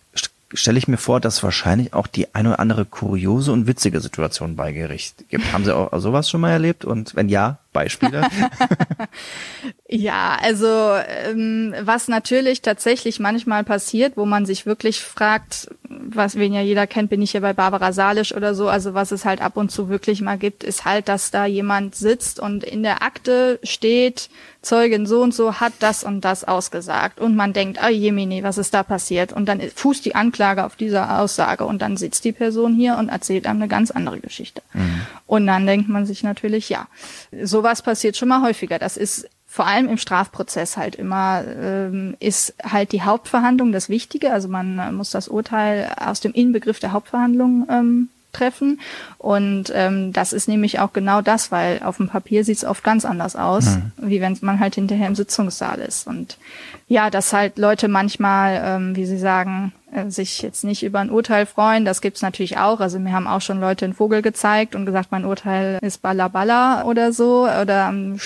stelle 0.53 0.79
ich 0.79 0.87
mir 0.87 0.97
vor, 0.97 1.19
dass 1.19 1.43
wahrscheinlich 1.43 1.93
auch 1.93 2.07
die 2.07 2.33
eine 2.33 2.49
oder 2.49 2.59
andere 2.59 2.85
kuriose 2.85 3.51
und 3.51 3.67
witzige 3.67 4.01
Situation 4.01 4.55
bei 4.55 4.71
Gericht 4.71 5.29
gibt. 5.29 5.53
Haben 5.53 5.63
Sie 5.63 5.75
auch 5.75 5.97
sowas 5.99 6.29
schon 6.29 6.41
mal 6.41 6.51
erlebt? 6.51 6.85
Und 6.85 7.15
wenn 7.15 7.29
ja, 7.29 7.59
Beispiele? 7.71 8.27
ja, 9.87 10.37
also 10.41 10.95
ähm, 11.07 11.75
was 11.81 12.07
natürlich 12.07 12.61
tatsächlich 12.61 13.19
manchmal 13.19 13.63
passiert, 13.63 14.17
wo 14.17 14.25
man 14.25 14.45
sich 14.45 14.65
wirklich 14.65 15.01
fragt, 15.01 15.69
was 16.15 16.35
wen 16.35 16.53
ja 16.53 16.61
jeder 16.61 16.87
kennt, 16.87 17.09
bin 17.09 17.21
ich 17.21 17.31
hier 17.31 17.41
bei 17.41 17.53
Barbara 17.53 17.93
Salisch 17.93 18.35
oder 18.35 18.55
so, 18.55 18.67
also 18.67 18.93
was 18.93 19.11
es 19.11 19.25
halt 19.25 19.41
ab 19.41 19.57
und 19.57 19.71
zu 19.71 19.89
wirklich 19.89 20.21
mal 20.21 20.37
gibt, 20.37 20.63
ist 20.63 20.85
halt, 20.85 21.07
dass 21.07 21.31
da 21.31 21.45
jemand 21.45 21.95
sitzt 21.95 22.39
und 22.39 22.63
in 22.63 22.83
der 22.83 23.03
Akte 23.03 23.59
steht 23.63 24.29
Zeugin 24.61 25.05
so 25.05 25.21
und 25.21 25.33
so 25.33 25.59
hat 25.59 25.73
das 25.79 26.03
und 26.03 26.25
das 26.25 26.43
ausgesagt 26.43 27.19
und 27.19 27.35
man 27.35 27.53
denkt, 27.53 27.81
ah 27.81 27.89
jemini, 27.89 28.43
was 28.43 28.57
ist 28.57 28.73
da 28.73 28.83
passiert? 28.83 29.31
Und 29.31 29.45
dann 29.45 29.61
fußt 29.61 30.03
die 30.03 30.15
Anklage 30.15 30.65
auf 30.65 30.75
dieser 30.75 31.19
Aussage 31.19 31.65
und 31.65 31.81
dann 31.81 31.95
sitzt 31.95 32.25
die 32.25 32.33
Person 32.33 32.75
hier 32.75 32.97
und 32.97 33.09
erzählt 33.09 33.47
einem 33.47 33.61
eine 33.61 33.69
ganz 33.69 33.89
andere 33.91 34.19
Geschichte. 34.19 34.61
Mhm. 34.73 35.01
Und 35.27 35.47
dann 35.47 35.65
denkt 35.65 35.87
man 35.87 36.05
sich 36.05 36.23
natürlich, 36.23 36.67
ja, 36.67 36.87
sowas 37.41 37.81
passiert 37.81 38.17
schon 38.17 38.27
mal 38.27 38.41
häufiger. 38.41 38.79
Das 38.79 38.97
ist 38.97 39.29
vor 39.51 39.65
allem 39.65 39.89
im 39.89 39.97
Strafprozess 39.97 40.77
halt 40.77 40.95
immer 40.95 41.43
ähm, 41.43 42.15
ist 42.19 42.53
halt 42.63 42.91
die 42.91 43.01
Hauptverhandlung 43.01 43.71
das 43.71 43.89
Wichtige. 43.89 44.31
Also 44.31 44.47
man 44.47 44.95
muss 44.95 45.09
das 45.09 45.27
Urteil 45.27 45.91
aus 45.99 46.19
dem 46.19 46.33
Inbegriff 46.33 46.79
der 46.79 46.91
Hauptverhandlung 46.91 47.67
ähm, 47.69 48.09
treffen. 48.31 48.79
Und 49.17 49.71
ähm, 49.73 50.13
das 50.13 50.33
ist 50.33 50.47
nämlich 50.47 50.79
auch 50.79 50.93
genau 50.93 51.21
das, 51.21 51.51
weil 51.51 51.81
auf 51.83 51.97
dem 51.97 52.09
Papier 52.09 52.45
sieht 52.45 52.57
es 52.57 52.63
oft 52.63 52.83
ganz 52.83 53.05
anders 53.05 53.35
aus, 53.35 53.65
mhm. 53.65 53.91
wie 53.97 54.21
wenn 54.21 54.37
man 54.41 54.59
halt 54.59 54.75
hinterher 54.75 55.07
im 55.07 55.15
Sitzungssaal 55.15 55.79
ist. 55.79 56.05
Und 56.05 56.37
ja, 56.87 57.09
dass 57.09 57.33
halt 57.33 57.57
Leute 57.57 57.87
manchmal, 57.87 58.61
ähm, 58.63 58.95
wie 58.95 59.07
sie 59.07 59.17
sagen, 59.17 59.73
äh, 59.73 59.78
sich 60.09 60.41
jetzt 60.41 60.63
nicht 60.63 60.83
über 60.83 60.99
ein 60.99 61.09
Urteil 61.09 61.45
freuen, 61.45 61.85
das 61.85 62.01
gibt's 62.01 62.21
natürlich 62.21 62.57
auch. 62.57 62.79
Also 62.79 62.99
mir 62.99 63.13
haben 63.13 63.27
auch 63.27 63.41
schon 63.41 63.59
Leute 63.59 63.85
einen 63.85 63.93
Vogel 63.93 64.21
gezeigt 64.21 64.75
und 64.75 64.85
gesagt, 64.85 65.11
mein 65.11 65.25
Urteil 65.25 65.79
ist 65.81 66.01
balla 66.01 66.83
oder 66.83 67.11
so 67.11 67.43
oder 67.43 67.89
ähm, 67.89 68.19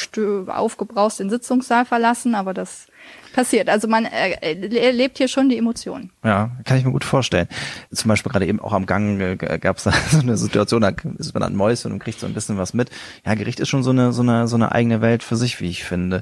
aufgebraust 0.48 1.20
den 1.20 1.29
Sitzungssaal 1.29 1.86
verlassen, 1.86 2.36
aber 2.36 2.53
das 2.53 2.88
passiert. 3.34 3.67
Also 3.67 3.88
man 3.88 4.05
äh, 4.05 4.55
erlebt 4.77 5.17
hier 5.17 5.27
schon 5.27 5.50
die 5.50 5.58
Emotionen. 5.58 6.12
Ja, 6.24 6.51
kann 6.63 6.77
ich 6.77 6.86
mir 6.86 6.91
gut 6.91 7.03
vorstellen. 7.03 7.48
Zum 7.91 8.08
Beispiel 8.08 8.32
gerade 8.32 8.46
eben 8.46 8.60
auch 8.60 8.72
am 8.72 8.86
Gang 8.86 9.20
äh, 9.20 9.36
gab 9.36 9.77
es 9.77 9.84
da 9.84 9.91
so 10.12 10.20
eine 10.20 10.38
Situation, 10.38 10.82
da 10.82 10.91
ist 11.17 11.34
man 11.34 11.43
an 11.43 11.55
Mäuschen 11.55 11.91
und 11.91 12.00
kriegt 12.00 12.20
so 12.20 12.27
ein 12.27 12.34
bisschen 12.34 12.58
was 12.58 12.74
mit. 12.74 12.89
Ja, 13.25 13.34
Gericht 13.34 13.60
ist 13.60 13.70
schon 13.70 13.84
so 13.84 13.89
eine 13.89 14.13
so 14.13 14.22
eine 14.22 14.48
so 14.48 14.55
eine 14.55 14.72
eigene 14.72 15.01
Welt 15.01 15.24
für 15.24 15.36
sich, 15.36 15.60
wie 15.60 15.70
ich 15.70 15.84
finde. 15.84 16.22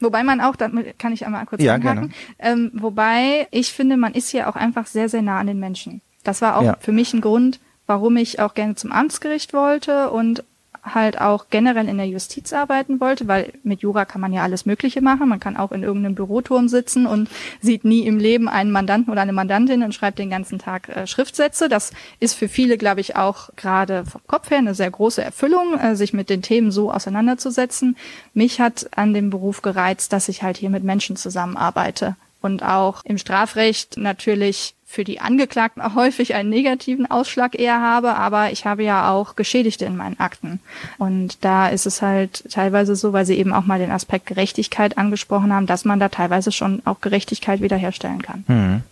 Wobei 0.00 0.22
man 0.22 0.40
auch, 0.40 0.56
damit 0.56 0.98
kann 0.98 1.12
ich 1.12 1.26
einmal 1.26 1.44
kurz 1.46 1.62
ja, 1.62 1.74
anhaken, 1.74 2.12
ähm, 2.38 2.70
wobei 2.74 3.48
ich 3.50 3.72
finde, 3.72 3.96
man 3.96 4.14
ist 4.14 4.28
hier 4.28 4.48
auch 4.48 4.56
einfach 4.56 4.73
sehr, 4.86 5.08
sehr 5.08 5.22
nah 5.22 5.38
an 5.38 5.46
den 5.46 5.60
Menschen. 5.60 6.00
Das 6.22 6.42
war 6.42 6.56
auch 6.56 6.62
ja. 6.62 6.76
für 6.80 6.92
mich 6.92 7.12
ein 7.12 7.20
Grund, 7.20 7.60
warum 7.86 8.16
ich 8.16 8.40
auch 8.40 8.54
gerne 8.54 8.74
zum 8.74 8.92
Amtsgericht 8.92 9.52
wollte 9.52 10.10
und 10.10 10.42
halt 10.84 11.20
auch 11.20 11.46
generell 11.48 11.88
in 11.88 11.96
der 11.96 12.06
Justiz 12.06 12.52
arbeiten 12.52 13.00
wollte, 13.00 13.26
weil 13.26 13.52
mit 13.62 13.80
Jura 13.80 14.04
kann 14.04 14.20
man 14.20 14.32
ja 14.32 14.42
alles 14.42 14.66
Mögliche 14.66 15.00
machen. 15.00 15.28
Man 15.28 15.40
kann 15.40 15.56
auch 15.56 15.72
in 15.72 15.82
irgendeinem 15.82 16.14
Büroturm 16.14 16.68
sitzen 16.68 17.06
und 17.06 17.30
sieht 17.60 17.84
nie 17.84 18.06
im 18.06 18.18
Leben 18.18 18.48
einen 18.48 18.70
Mandanten 18.70 19.10
oder 19.10 19.22
eine 19.22 19.32
Mandantin 19.32 19.82
und 19.82 19.94
schreibt 19.94 20.18
den 20.18 20.30
ganzen 20.30 20.58
Tag 20.58 20.88
äh, 20.90 21.06
Schriftsätze. 21.06 21.68
Das 21.68 21.92
ist 22.20 22.34
für 22.34 22.48
viele, 22.48 22.76
glaube 22.76 23.00
ich, 23.00 23.16
auch 23.16 23.50
gerade 23.56 24.04
vom 24.04 24.20
Kopf 24.26 24.50
her 24.50 24.58
eine 24.58 24.74
sehr 24.74 24.90
große 24.90 25.22
Erfüllung, 25.22 25.78
äh, 25.78 25.96
sich 25.96 26.12
mit 26.12 26.28
den 26.28 26.42
Themen 26.42 26.70
so 26.70 26.92
auseinanderzusetzen. 26.92 27.96
Mich 28.34 28.60
hat 28.60 28.88
an 28.94 29.14
dem 29.14 29.30
Beruf 29.30 29.62
gereizt, 29.62 30.12
dass 30.12 30.28
ich 30.28 30.42
halt 30.42 30.58
hier 30.58 30.70
mit 30.70 30.84
Menschen 30.84 31.16
zusammenarbeite 31.16 32.16
und 32.44 32.62
auch 32.62 33.02
im 33.04 33.16
Strafrecht 33.16 33.96
natürlich 33.96 34.74
für 34.84 35.02
die 35.02 35.18
Angeklagten 35.18 35.82
auch 35.82 35.94
häufig 35.94 36.34
einen 36.34 36.50
negativen 36.50 37.10
Ausschlag 37.10 37.58
eher 37.58 37.80
habe, 37.80 38.14
aber 38.14 38.52
ich 38.52 38.66
habe 38.66 38.84
ja 38.84 39.10
auch 39.10 39.34
Geschädigte 39.34 39.86
in 39.86 39.96
meinen 39.96 40.20
Akten. 40.20 40.60
Und 40.98 41.42
da 41.42 41.68
ist 41.68 41.86
es 41.86 42.02
halt 42.02 42.44
teilweise 42.50 42.96
so, 42.96 43.12
weil 43.14 43.24
Sie 43.24 43.38
eben 43.38 43.54
auch 43.54 43.64
mal 43.64 43.78
den 43.78 43.90
Aspekt 43.90 44.26
Gerechtigkeit 44.26 44.98
angesprochen 44.98 45.52
haben, 45.52 45.66
dass 45.66 45.86
man 45.86 45.98
da 45.98 46.10
teilweise 46.10 46.52
schon 46.52 46.82
auch 46.84 47.00
Gerechtigkeit 47.00 47.62
wiederherstellen 47.62 48.22
kann. 48.22 48.44
Mhm. 48.46 48.82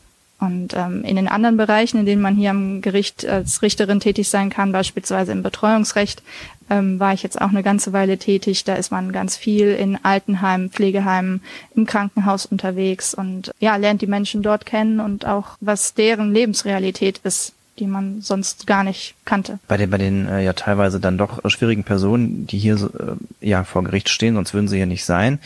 Und 0.42 0.74
ähm, 0.74 1.04
in 1.04 1.14
den 1.14 1.28
anderen 1.28 1.56
Bereichen, 1.56 2.00
in 2.00 2.04
denen 2.04 2.20
man 2.20 2.34
hier 2.34 2.50
am 2.50 2.80
Gericht 2.80 3.24
als 3.24 3.62
Richterin 3.62 4.00
tätig 4.00 4.28
sein 4.28 4.50
kann, 4.50 4.72
beispielsweise 4.72 5.30
im 5.30 5.44
Betreuungsrecht, 5.44 6.20
ähm, 6.68 6.98
war 6.98 7.14
ich 7.14 7.22
jetzt 7.22 7.40
auch 7.40 7.50
eine 7.50 7.62
ganze 7.62 7.92
Weile 7.92 8.18
tätig. 8.18 8.64
Da 8.64 8.74
ist 8.74 8.90
man 8.90 9.12
ganz 9.12 9.36
viel 9.36 9.68
in 9.68 10.04
Altenheimen, 10.04 10.70
Pflegeheimen, 10.70 11.42
im 11.76 11.86
Krankenhaus 11.86 12.44
unterwegs 12.44 13.14
und 13.14 13.52
ja, 13.60 13.76
lernt 13.76 14.02
die 14.02 14.08
Menschen 14.08 14.42
dort 14.42 14.66
kennen 14.66 14.98
und 14.98 15.26
auch 15.26 15.56
was 15.60 15.94
deren 15.94 16.34
Lebensrealität 16.34 17.20
ist 17.22 17.52
die 17.82 17.88
man 17.88 18.20
sonst 18.20 18.68
gar 18.68 18.84
nicht 18.84 19.16
kannte. 19.24 19.58
Bei 19.66 19.76
den, 19.76 19.90
bei 19.90 19.98
den 19.98 20.28
äh, 20.28 20.44
ja 20.44 20.52
teilweise 20.52 21.00
dann 21.00 21.18
doch 21.18 21.40
schwierigen 21.50 21.82
Personen, 21.82 22.46
die 22.46 22.58
hier 22.58 22.76
äh, 22.76 23.46
ja 23.46 23.64
vor 23.64 23.82
Gericht 23.82 24.08
stehen, 24.08 24.36
sonst 24.36 24.54
würden 24.54 24.68
sie 24.68 24.76
hier 24.76 24.86
nicht 24.86 25.04
sein, 25.04 25.40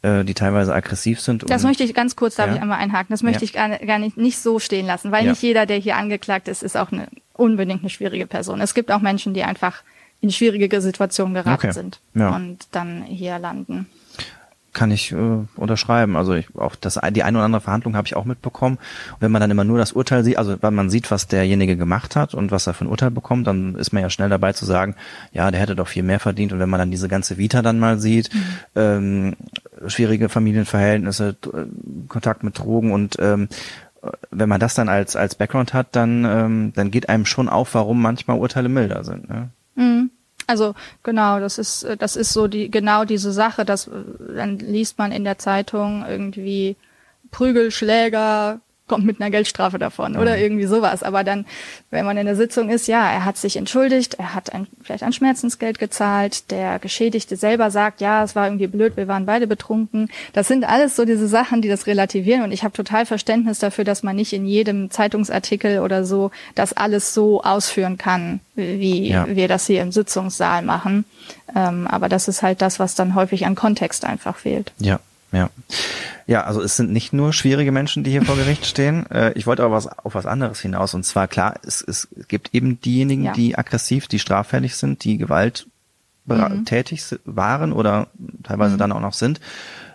äh, 0.00 0.24
die 0.24 0.32
teilweise 0.32 0.74
aggressiv 0.74 1.20
sind. 1.20 1.48
Das 1.50 1.64
möchte 1.64 1.84
ich 1.84 1.92
ganz 1.92 2.16
kurz, 2.16 2.36
darf 2.36 2.48
ja. 2.48 2.54
ich 2.54 2.62
einmal 2.62 2.78
einhaken, 2.78 3.08
das 3.10 3.22
möchte 3.22 3.40
ja. 3.40 3.44
ich 3.44 3.52
gar, 3.52 3.68
gar 3.68 3.98
nicht, 3.98 4.16
nicht 4.16 4.38
so 4.38 4.58
stehen 4.58 4.86
lassen, 4.86 5.12
weil 5.12 5.24
ja. 5.24 5.30
nicht 5.32 5.42
jeder, 5.42 5.66
der 5.66 5.76
hier 5.76 5.96
angeklagt 5.96 6.48
ist, 6.48 6.62
ist 6.62 6.78
auch 6.78 6.92
eine, 6.92 7.08
unbedingt 7.34 7.82
eine 7.82 7.90
schwierige 7.90 8.26
Person. 8.26 8.62
Es 8.62 8.72
gibt 8.72 8.90
auch 8.90 9.00
Menschen, 9.00 9.34
die 9.34 9.42
einfach 9.42 9.82
in 10.22 10.30
schwierige 10.30 10.80
Situationen 10.80 11.34
geraten 11.34 11.66
okay. 11.66 11.72
sind 11.72 12.00
und 12.14 12.58
dann 12.70 13.02
hier 13.02 13.38
landen 13.38 13.86
kann 14.72 14.90
ich 14.90 15.12
äh, 15.12 15.16
unterschreiben. 15.56 16.16
Also 16.16 16.34
ich, 16.34 16.54
auch 16.56 16.74
das 16.76 16.98
die 17.10 17.22
eine 17.22 17.38
oder 17.38 17.44
andere 17.44 17.60
Verhandlung 17.60 17.96
habe 17.96 18.06
ich 18.06 18.16
auch 18.16 18.24
mitbekommen. 18.24 18.76
Und 19.12 19.20
wenn 19.20 19.30
man 19.30 19.40
dann 19.40 19.50
immer 19.50 19.64
nur 19.64 19.78
das 19.78 19.92
Urteil 19.92 20.24
sieht, 20.24 20.38
also 20.38 20.56
wenn 20.60 20.74
man 20.74 20.90
sieht, 20.90 21.10
was 21.10 21.28
derjenige 21.28 21.76
gemacht 21.76 22.16
hat 22.16 22.34
und 22.34 22.50
was 22.50 22.66
er 22.66 22.74
für 22.74 22.84
ein 22.84 22.88
Urteil 22.88 23.10
bekommt, 23.10 23.46
dann 23.46 23.74
ist 23.74 23.92
man 23.92 24.02
ja 24.02 24.10
schnell 24.10 24.28
dabei 24.28 24.52
zu 24.52 24.64
sagen, 24.64 24.94
ja, 25.32 25.50
der 25.50 25.60
hätte 25.60 25.76
doch 25.76 25.88
viel 25.88 26.02
mehr 26.02 26.20
verdient. 26.20 26.52
Und 26.52 26.58
wenn 26.58 26.70
man 26.70 26.78
dann 26.78 26.90
diese 26.90 27.08
ganze 27.08 27.38
Vita 27.38 27.62
dann 27.62 27.78
mal 27.78 27.98
sieht, 27.98 28.32
mhm. 28.32 28.40
ähm, 28.76 29.36
schwierige 29.86 30.28
Familienverhältnisse, 30.28 31.36
Kontakt 32.08 32.42
mit 32.42 32.58
Drogen 32.58 32.92
und 32.92 33.16
ähm, 33.20 33.48
wenn 34.30 34.48
man 34.48 34.58
das 34.58 34.74
dann 34.74 34.88
als 34.88 35.14
als 35.14 35.36
Background 35.36 35.74
hat, 35.74 35.94
dann 35.94 36.24
ähm, 36.24 36.72
dann 36.74 36.90
geht 36.90 37.08
einem 37.08 37.24
schon 37.24 37.48
auf, 37.48 37.74
warum 37.74 38.02
manchmal 38.02 38.38
Urteile 38.38 38.68
milder 38.68 39.04
sind. 39.04 39.28
Ne? 39.28 39.50
Mhm. 39.76 40.10
Also 40.52 40.74
genau, 41.02 41.40
das 41.40 41.56
ist 41.56 41.86
das 41.98 42.14
ist 42.14 42.34
so 42.34 42.46
die 42.46 42.70
genau 42.70 43.06
diese 43.06 43.32
Sache, 43.32 43.64
dass 43.64 43.88
dann 44.36 44.58
liest 44.58 44.98
man 44.98 45.10
in 45.10 45.24
der 45.24 45.38
Zeitung 45.38 46.04
irgendwie 46.06 46.76
Prügelschläger 47.30 48.60
kommt 48.88 49.06
mit 49.06 49.20
einer 49.20 49.30
Geldstrafe 49.30 49.78
davon 49.78 50.16
oder 50.16 50.36
mhm. 50.36 50.42
irgendwie 50.42 50.66
sowas. 50.66 51.02
Aber 51.02 51.24
dann, 51.24 51.46
wenn 51.90 52.04
man 52.04 52.16
in 52.16 52.26
der 52.26 52.36
Sitzung 52.36 52.68
ist, 52.68 52.88
ja, 52.88 53.10
er 53.10 53.24
hat 53.24 53.36
sich 53.36 53.56
entschuldigt, 53.56 54.14
er 54.14 54.34
hat 54.34 54.52
ein, 54.52 54.66
vielleicht 54.82 55.02
ein 55.02 55.12
Schmerzensgeld 55.12 55.78
gezahlt, 55.78 56.50
der 56.50 56.78
Geschädigte 56.78 57.36
selber 57.36 57.70
sagt, 57.70 58.00
ja, 58.00 58.22
es 58.22 58.34
war 58.36 58.46
irgendwie 58.46 58.66
blöd, 58.66 58.96
wir 58.96 59.08
waren 59.08 59.24
beide 59.24 59.46
betrunken. 59.46 60.10
Das 60.32 60.48
sind 60.48 60.64
alles 60.64 60.96
so 60.96 61.04
diese 61.04 61.28
Sachen, 61.28 61.62
die 61.62 61.68
das 61.68 61.86
relativieren. 61.86 62.42
Und 62.42 62.52
ich 62.52 62.64
habe 62.64 62.74
total 62.74 63.06
Verständnis 63.06 63.60
dafür, 63.60 63.84
dass 63.84 64.02
man 64.02 64.16
nicht 64.16 64.32
in 64.32 64.46
jedem 64.46 64.90
Zeitungsartikel 64.90 65.78
oder 65.78 66.04
so 66.04 66.30
das 66.54 66.72
alles 66.72 67.14
so 67.14 67.42
ausführen 67.42 67.98
kann, 67.98 68.40
wie 68.56 69.08
ja. 69.10 69.26
wir 69.28 69.48
das 69.48 69.66
hier 69.66 69.80
im 69.82 69.92
Sitzungssaal 69.92 70.62
machen. 70.62 71.04
Ähm, 71.54 71.86
aber 71.86 72.08
das 72.08 72.28
ist 72.28 72.42
halt 72.42 72.60
das, 72.62 72.78
was 72.78 72.94
dann 72.94 73.14
häufig 73.14 73.46
an 73.46 73.54
Kontext 73.54 74.04
einfach 74.04 74.36
fehlt. 74.36 74.72
Ja, 74.78 75.00
ja. 75.32 75.50
Ja, 76.26 76.44
also 76.44 76.62
es 76.62 76.76
sind 76.76 76.92
nicht 76.92 77.12
nur 77.12 77.32
schwierige 77.32 77.72
Menschen, 77.72 78.04
die 78.04 78.10
hier 78.10 78.22
vor 78.22 78.36
Gericht 78.36 78.64
stehen. 78.64 79.10
Äh, 79.10 79.32
ich 79.32 79.46
wollte 79.46 79.64
aber 79.64 79.74
was, 79.74 79.86
auf 79.86 80.14
was 80.14 80.26
anderes 80.26 80.60
hinaus. 80.60 80.94
Und 80.94 81.04
zwar 81.04 81.26
klar, 81.28 81.56
es, 81.66 81.82
es 81.82 82.08
gibt 82.28 82.54
eben 82.54 82.80
diejenigen, 82.80 83.24
ja. 83.24 83.32
die 83.32 83.58
aggressiv, 83.58 84.06
die 84.06 84.18
straffällig 84.18 84.76
sind, 84.76 85.04
die 85.04 85.18
Gewalt 85.18 85.66
mhm. 86.26 86.64
waren 87.24 87.72
oder 87.72 88.06
teilweise 88.44 88.74
mhm. 88.74 88.78
dann 88.78 88.92
auch 88.92 89.00
noch 89.00 89.14
sind. 89.14 89.40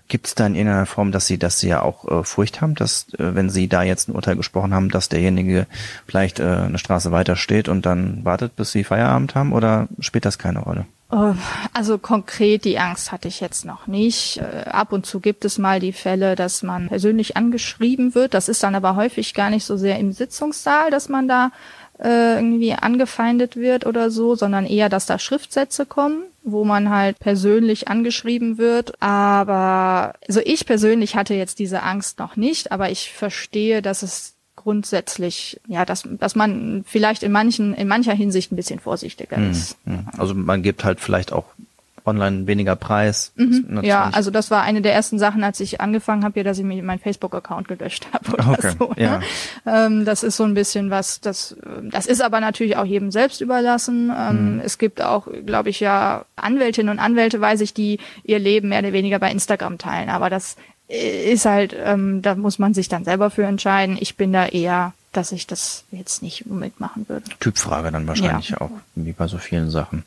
Gibt 0.07 0.27
es 0.27 0.35
da 0.35 0.45
in 0.45 0.55
irgendeiner 0.55 0.85
Form, 0.85 1.11
dass 1.11 1.27
sie, 1.27 1.37
dass 1.37 1.59
sie 1.59 1.69
ja 1.69 1.81
auch 1.81 2.07
äh, 2.07 2.23
Furcht 2.23 2.61
haben, 2.61 2.75
dass 2.75 3.07
äh, 3.13 3.35
wenn 3.35 3.49
sie 3.49 3.67
da 3.67 3.83
jetzt 3.83 4.07
ein 4.07 4.15
Urteil 4.15 4.35
gesprochen 4.35 4.73
haben, 4.73 4.89
dass 4.89 5.09
derjenige 5.09 5.67
vielleicht 6.05 6.39
äh, 6.39 6.43
eine 6.43 6.77
Straße 6.77 7.11
weiter 7.11 7.35
steht 7.35 7.67
und 7.69 7.85
dann 7.85 8.23
wartet, 8.23 8.55
bis 8.55 8.71
sie 8.71 8.83
Feierabend 8.83 9.35
haben, 9.35 9.53
oder 9.53 9.87
spielt 9.99 10.25
das 10.25 10.37
keine 10.37 10.59
Rolle? 10.59 10.85
Äh, 11.11 11.33
also 11.73 11.97
konkret 11.97 12.65
die 12.65 12.79
Angst 12.79 13.11
hatte 13.11 13.27
ich 13.27 13.39
jetzt 13.39 13.65
noch 13.65 13.87
nicht. 13.87 14.37
Äh, 14.37 14.69
ab 14.69 14.91
und 14.91 15.05
zu 15.05 15.19
gibt 15.19 15.45
es 15.45 15.57
mal 15.57 15.79
die 15.79 15.93
Fälle, 15.93 16.35
dass 16.35 16.63
man 16.63 16.87
persönlich 16.87 17.37
angeschrieben 17.37 18.15
wird. 18.15 18.33
Das 18.33 18.49
ist 18.49 18.63
dann 18.63 18.75
aber 18.75 18.95
häufig 18.95 19.33
gar 19.33 19.49
nicht 19.49 19.65
so 19.65 19.77
sehr 19.77 19.99
im 19.99 20.11
Sitzungssaal, 20.11 20.91
dass 20.91 21.09
man 21.09 21.27
da 21.27 21.51
äh, 22.03 22.35
irgendwie 22.35 22.73
angefeindet 22.73 23.55
wird 23.55 23.85
oder 23.85 24.09
so, 24.11 24.35
sondern 24.35 24.65
eher, 24.65 24.89
dass 24.89 25.05
da 25.05 25.19
Schriftsätze 25.19 25.85
kommen, 25.85 26.23
wo 26.43 26.63
man 26.63 26.89
halt 26.89 27.19
persönlich 27.19 27.87
angeschrieben 27.87 28.57
wird. 28.57 29.01
Aber 29.01 30.13
also 30.27 30.41
ich 30.43 30.65
persönlich 30.65 31.15
hatte 31.15 31.33
jetzt 31.33 31.59
diese 31.59 31.83
Angst 31.83 32.19
noch 32.19 32.35
nicht, 32.35 32.71
aber 32.71 32.91
ich 32.91 33.11
verstehe, 33.11 33.81
dass 33.81 34.03
es 34.03 34.33
grundsätzlich, 34.55 35.61
ja, 35.67 35.85
dass, 35.85 36.03
dass 36.19 36.35
man 36.35 36.83
vielleicht 36.85 37.23
in 37.23 37.31
manchen, 37.31 37.73
in 37.73 37.87
mancher 37.87 38.13
Hinsicht 38.13 38.51
ein 38.51 38.57
bisschen 38.57 38.79
vorsichtiger 38.79 39.37
hm, 39.37 39.51
ist. 39.51 39.77
Hm. 39.85 40.07
Also 40.17 40.33
man 40.33 40.61
gibt 40.61 40.83
halt 40.83 40.99
vielleicht 40.99 41.31
auch 41.31 41.45
online 42.07 42.47
weniger 42.47 42.75
Preis. 42.75 43.31
Mhm. 43.35 43.81
Ja, 43.83 44.09
also 44.13 44.31
das 44.31 44.49
war 44.49 44.63
eine 44.63 44.81
der 44.81 44.93
ersten 44.93 45.19
Sachen, 45.19 45.43
als 45.43 45.59
ich 45.59 45.81
angefangen 45.81 46.23
habe, 46.23 46.39
ja, 46.39 46.43
dass 46.43 46.57
ich 46.57 46.63
mir 46.63 46.81
meinen 46.81 46.99
Facebook-Account 46.99 47.67
gelöscht 47.67 48.07
habe 48.13 48.33
oder 48.33 48.49
okay. 48.51 48.73
so. 48.79 48.93
Ne? 48.95 49.03
Ja. 49.03 49.19
Ähm, 49.65 50.05
das 50.05 50.23
ist 50.23 50.37
so 50.37 50.43
ein 50.43 50.53
bisschen 50.53 50.89
was, 50.89 51.21
das, 51.21 51.55
das 51.83 52.05
ist 52.05 52.21
aber 52.21 52.39
natürlich 52.39 52.77
auch 52.77 52.85
jedem 52.85 53.11
selbst 53.11 53.41
überlassen. 53.41 54.11
Ähm, 54.17 54.55
mhm. 54.55 54.61
Es 54.61 54.77
gibt 54.77 55.01
auch, 55.01 55.27
glaube 55.45 55.69
ich, 55.69 55.79
ja 55.79 56.25
Anwältinnen 56.35 56.91
und 56.91 56.99
Anwälte, 56.99 57.41
weiß 57.41 57.61
ich, 57.61 57.73
die 57.73 57.99
ihr 58.23 58.39
Leben 58.39 58.69
mehr 58.69 58.79
oder 58.79 58.93
weniger 58.93 59.19
bei 59.19 59.31
Instagram 59.31 59.77
teilen. 59.77 60.09
Aber 60.09 60.29
das 60.29 60.55
ist 60.87 61.45
halt, 61.45 61.75
ähm, 61.77 62.21
da 62.21 62.35
muss 62.35 62.59
man 62.59 62.73
sich 62.73 62.87
dann 62.87 63.03
selber 63.03 63.29
für 63.29 63.43
entscheiden. 63.43 63.97
Ich 63.99 64.15
bin 64.15 64.31
da 64.31 64.45
eher 64.45 64.93
dass 65.17 65.31
ich 65.31 65.47
das 65.47 65.83
jetzt 65.91 66.21
nicht 66.21 66.45
mitmachen 66.45 67.09
würde. 67.09 67.25
Typfrage 67.39 67.91
dann 67.91 68.07
wahrscheinlich 68.07 68.49
ja. 68.49 68.61
auch, 68.61 68.69
wie 68.95 69.13
bei 69.13 69.27
so 69.27 69.39
vielen 69.39 69.71
Sachen. 69.71 70.03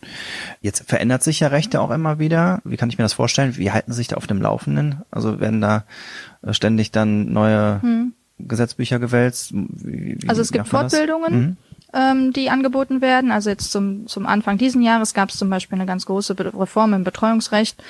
Jetzt 0.63 0.89
verändert 0.89 1.25
sich 1.25 1.41
ja 1.41 1.49
Rechte 1.49 1.81
auch 1.81 1.91
immer 1.91 2.21
wieder. 2.21 2.61
Wie 2.65 2.77
kann 2.77 2.89
ich 2.91 2.97
mir 2.97 3.05
das 3.05 3.13
vorstellen? 3.13 3.57
Wie 3.57 3.73
halten 3.73 3.93
Sie 3.93 3.97
sich 3.97 4.09
da 4.09 4.17
auf 4.17 4.29
dem 4.29 4.41
Laufenden? 4.41 5.03
Also 5.11 5.41
werden 5.41 5.61
da 5.61 5.85
äh, 6.43 6.55
ständig 6.55 6.93
dann 6.93 7.33
neue 7.33 7.83
hm. 7.83 8.13
Gesetzbücher 8.39 9.01
gewälzt? 9.01 9.53
Wie, 9.53 10.17
wie 10.23 10.29
also 10.29 10.43
es 10.43 10.53
gibt 10.53 10.69
Fortbildungen. 10.69 11.41
Mhm 11.41 11.57
ähm, 11.93 12.33
die 12.33 12.51
angeboten 12.51 13.01
werden. 13.01 13.33
Also 13.33 13.51
jetzt 13.51 13.73
zum, 13.73 14.07
zum 14.07 14.27
Anfang 14.27 14.59
diesen 14.59 14.83
Jahres 14.83 15.15
gab 15.15 15.31
es 15.31 15.37
zum 15.37 15.51
Beispiel 15.51 15.77
eine 15.77 15.87
ganz 15.87 16.07
große 16.07 16.37
Reform 16.39 16.95
im 16.95 17.05
Betreuungsrecht. 17.05 17.83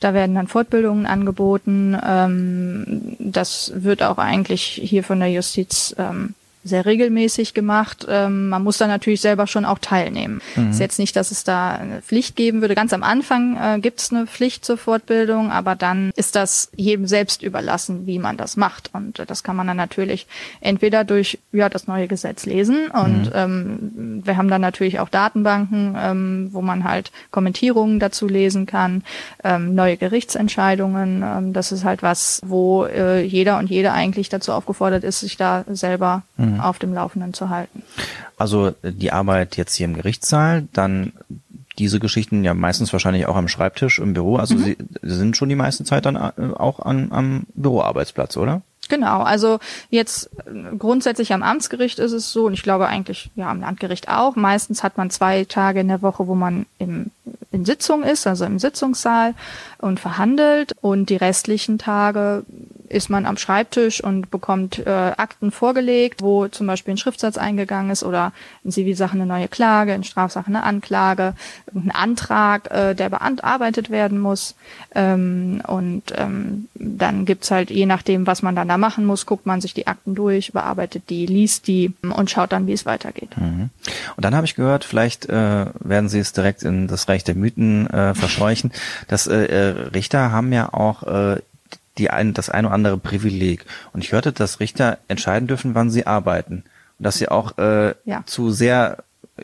Da 0.00 0.14
werden 0.14 0.34
dann 0.34 0.48
Fortbildungen 0.48 1.06
angeboten. 1.06 1.96
Ähm, 2.04 3.16
das 3.18 3.72
wird 3.74 4.02
auch 4.02 4.18
eigentlich 4.18 4.80
hier 4.82 5.04
von 5.04 5.20
der 5.20 5.30
Justiz 5.30 5.94
ähm, 5.98 6.34
sehr 6.64 6.86
regelmäßig 6.86 7.54
gemacht. 7.54 8.06
Ähm, 8.08 8.48
man 8.48 8.62
muss 8.62 8.78
da 8.78 8.86
natürlich 8.86 9.20
selber 9.20 9.46
schon 9.46 9.64
auch 9.64 9.78
teilnehmen. 9.78 10.40
Mhm. 10.56 10.70
Ist 10.70 10.80
jetzt 10.80 10.98
nicht, 10.98 11.16
dass 11.16 11.30
es 11.30 11.44
da 11.44 11.72
eine 11.72 12.02
Pflicht 12.02 12.36
geben 12.36 12.60
würde. 12.60 12.74
Ganz 12.74 12.92
am 12.92 13.02
Anfang 13.02 13.56
äh, 13.56 13.80
gibt 13.80 14.00
es 14.00 14.12
eine 14.12 14.26
Pflicht 14.26 14.64
zur 14.64 14.76
Fortbildung, 14.76 15.50
aber 15.50 15.74
dann 15.74 16.10
ist 16.16 16.36
das 16.36 16.70
jedem 16.74 17.06
selbst 17.06 17.42
überlassen, 17.42 18.06
wie 18.06 18.18
man 18.18 18.36
das 18.36 18.56
macht. 18.56 18.90
Und 18.92 19.18
äh, 19.18 19.26
das 19.26 19.42
kann 19.42 19.56
man 19.56 19.66
dann 19.66 19.76
natürlich 19.76 20.26
entweder 20.60 21.04
durch 21.04 21.38
ja 21.52 21.68
das 21.68 21.86
neue 21.86 22.08
Gesetz 22.08 22.44
lesen 22.46 22.88
und 22.88 23.26
mhm. 23.26 23.32
ähm, 23.34 24.22
wir 24.24 24.36
haben 24.36 24.48
dann 24.48 24.60
natürlich 24.60 25.00
auch 25.00 25.08
Datenbanken, 25.08 25.96
ähm, 25.98 26.48
wo 26.52 26.60
man 26.60 26.84
halt 26.84 27.12
Kommentierungen 27.30 28.00
dazu 28.00 28.26
lesen 28.26 28.66
kann, 28.66 29.02
ähm, 29.44 29.74
neue 29.74 29.96
Gerichtsentscheidungen. 29.96 31.22
Ähm, 31.22 31.52
das 31.52 31.72
ist 31.72 31.84
halt 31.84 32.02
was, 32.02 32.40
wo 32.44 32.84
äh, 32.84 33.22
jeder 33.22 33.58
und 33.58 33.70
jede 33.70 33.92
eigentlich 33.92 34.28
dazu 34.28 34.52
aufgefordert 34.52 35.04
ist, 35.04 35.20
sich 35.20 35.36
da 35.36 35.64
selber 35.68 36.22
mhm 36.36 36.47
mhm. 36.54 36.60
auf 36.60 36.78
dem 36.78 36.92
Laufenden 36.94 37.34
zu 37.34 37.48
halten. 37.48 37.82
Also 38.36 38.72
die 38.82 39.12
Arbeit 39.12 39.56
jetzt 39.56 39.74
hier 39.74 39.86
im 39.86 39.94
Gerichtssaal, 39.94 40.68
dann 40.72 41.12
diese 41.78 42.00
Geschichten 42.00 42.44
ja 42.44 42.54
meistens 42.54 42.92
wahrscheinlich 42.92 43.26
auch 43.26 43.36
am 43.36 43.48
Schreibtisch 43.48 43.98
im 43.98 44.14
Büro. 44.14 44.36
Also 44.36 44.54
mhm. 44.54 44.64
Sie 44.64 44.76
sind 45.02 45.36
schon 45.36 45.48
die 45.48 45.54
meiste 45.54 45.84
Zeit 45.84 46.06
dann 46.06 46.16
äh, 46.16 46.32
auch 46.56 46.80
an, 46.80 47.12
am 47.12 47.46
Büroarbeitsplatz, 47.54 48.36
oder? 48.36 48.62
Genau, 48.88 49.20
also 49.20 49.58
jetzt 49.90 50.30
äh, 50.46 50.76
grundsätzlich 50.76 51.32
am 51.32 51.42
Amtsgericht 51.42 51.98
ist 51.98 52.12
es 52.12 52.32
so, 52.32 52.46
und 52.46 52.54
ich 52.54 52.62
glaube 52.62 52.86
eigentlich 52.86 53.30
ja 53.36 53.50
am 53.50 53.60
Landgericht 53.60 54.08
auch. 54.08 54.36
Meistens 54.36 54.82
hat 54.82 54.96
man 54.96 55.10
zwei 55.10 55.44
Tage 55.44 55.80
in 55.80 55.88
der 55.88 56.02
Woche, 56.02 56.26
wo 56.26 56.34
man 56.34 56.66
im, 56.78 57.10
in 57.52 57.64
Sitzung 57.64 58.02
ist, 58.02 58.26
also 58.26 58.44
im 58.44 58.58
Sitzungssaal 58.58 59.34
und 59.78 60.00
verhandelt. 60.00 60.72
Und 60.80 61.10
die 61.10 61.16
restlichen 61.16 61.78
Tage 61.78 62.44
ist 62.88 63.10
man 63.10 63.26
am 63.26 63.36
Schreibtisch 63.36 64.02
und 64.02 64.30
bekommt 64.30 64.78
äh, 64.78 64.90
Akten 65.16 65.50
vorgelegt, 65.50 66.22
wo 66.22 66.48
zum 66.48 66.66
Beispiel 66.66 66.94
ein 66.94 66.98
Schriftsatz 66.98 67.36
eingegangen 67.36 67.90
ist 67.90 68.02
oder 68.02 68.32
in 68.64 68.72
Zivilsachen 68.72 69.20
eine 69.20 69.28
neue 69.28 69.48
Klage, 69.48 69.94
in 69.94 70.04
Strafsachen 70.04 70.56
eine 70.56 70.64
Anklage, 70.64 71.34
ein 71.74 71.90
Antrag, 71.90 72.70
äh, 72.70 72.94
der 72.94 73.10
bearbeitet 73.10 73.90
werden 73.90 74.18
muss. 74.18 74.54
Ähm, 74.94 75.62
und 75.66 76.04
ähm, 76.16 76.68
dann 76.74 77.24
gibt's 77.24 77.50
halt, 77.50 77.70
je 77.70 77.86
nachdem, 77.86 78.26
was 78.26 78.42
man 78.42 78.56
dann 78.56 78.68
da 78.78 78.86
machen 78.86 79.04
muss, 79.04 79.26
guckt 79.26 79.46
man 79.46 79.60
sich 79.60 79.74
die 79.74 79.86
Akten 79.86 80.14
durch, 80.14 80.52
bearbeitet 80.52 81.10
die, 81.10 81.26
liest 81.26 81.66
die 81.66 81.94
und 82.02 82.30
schaut 82.30 82.52
dann, 82.52 82.66
wie 82.66 82.72
es 82.72 82.86
weitergeht. 82.86 83.36
Mhm. 83.36 83.70
Und 84.16 84.24
dann 84.24 84.34
habe 84.34 84.46
ich 84.46 84.54
gehört, 84.54 84.84
vielleicht 84.84 85.26
äh, 85.26 85.66
werden 85.80 86.08
Sie 86.08 86.18
es 86.18 86.32
direkt 86.32 86.62
in 86.62 86.86
das 86.86 87.08
Reich 87.08 87.24
der 87.24 87.34
Mythen 87.34 87.88
äh, 87.88 88.14
verscheuchen, 88.14 88.72
dass 89.08 89.26
äh, 89.26 89.44
äh 89.44 89.88
Richter 89.94 90.32
haben 90.32 90.52
ja 90.52 90.72
auch 90.72 91.02
äh, 91.02 91.40
die 91.98 92.10
ein, 92.10 92.32
das 92.32 92.48
ein 92.48 92.64
oder 92.64 92.74
andere 92.74 92.98
Privileg. 92.98 93.64
Und 93.92 94.04
ich 94.04 94.12
hörte, 94.12 94.32
dass 94.32 94.60
Richter 94.60 94.98
entscheiden 95.08 95.48
dürfen, 95.48 95.74
wann 95.74 95.90
sie 95.90 96.06
arbeiten. 96.06 96.64
Und 96.98 97.04
dass 97.04 97.18
sie 97.18 97.28
auch 97.28 97.58
äh, 97.58 97.94
ja. 98.04 98.22
zu 98.26 98.50
sehr, 98.50 98.98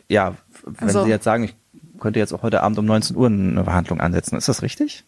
ja, 0.07 0.35
wenn 0.63 0.87
also, 0.87 1.03
sie 1.03 1.09
jetzt 1.09 1.25
sagen, 1.25 1.43
ich 1.43 1.55
könnte 1.99 2.19
jetzt 2.19 2.33
auch 2.33 2.43
heute 2.43 2.63
Abend 2.63 2.79
um 2.79 2.85
19 2.85 3.15
Uhr 3.15 3.27
eine 3.27 3.63
Verhandlung 3.63 3.99
ansetzen. 3.99 4.37
Ist 4.37 4.49
das 4.49 4.61
richtig? 4.61 5.03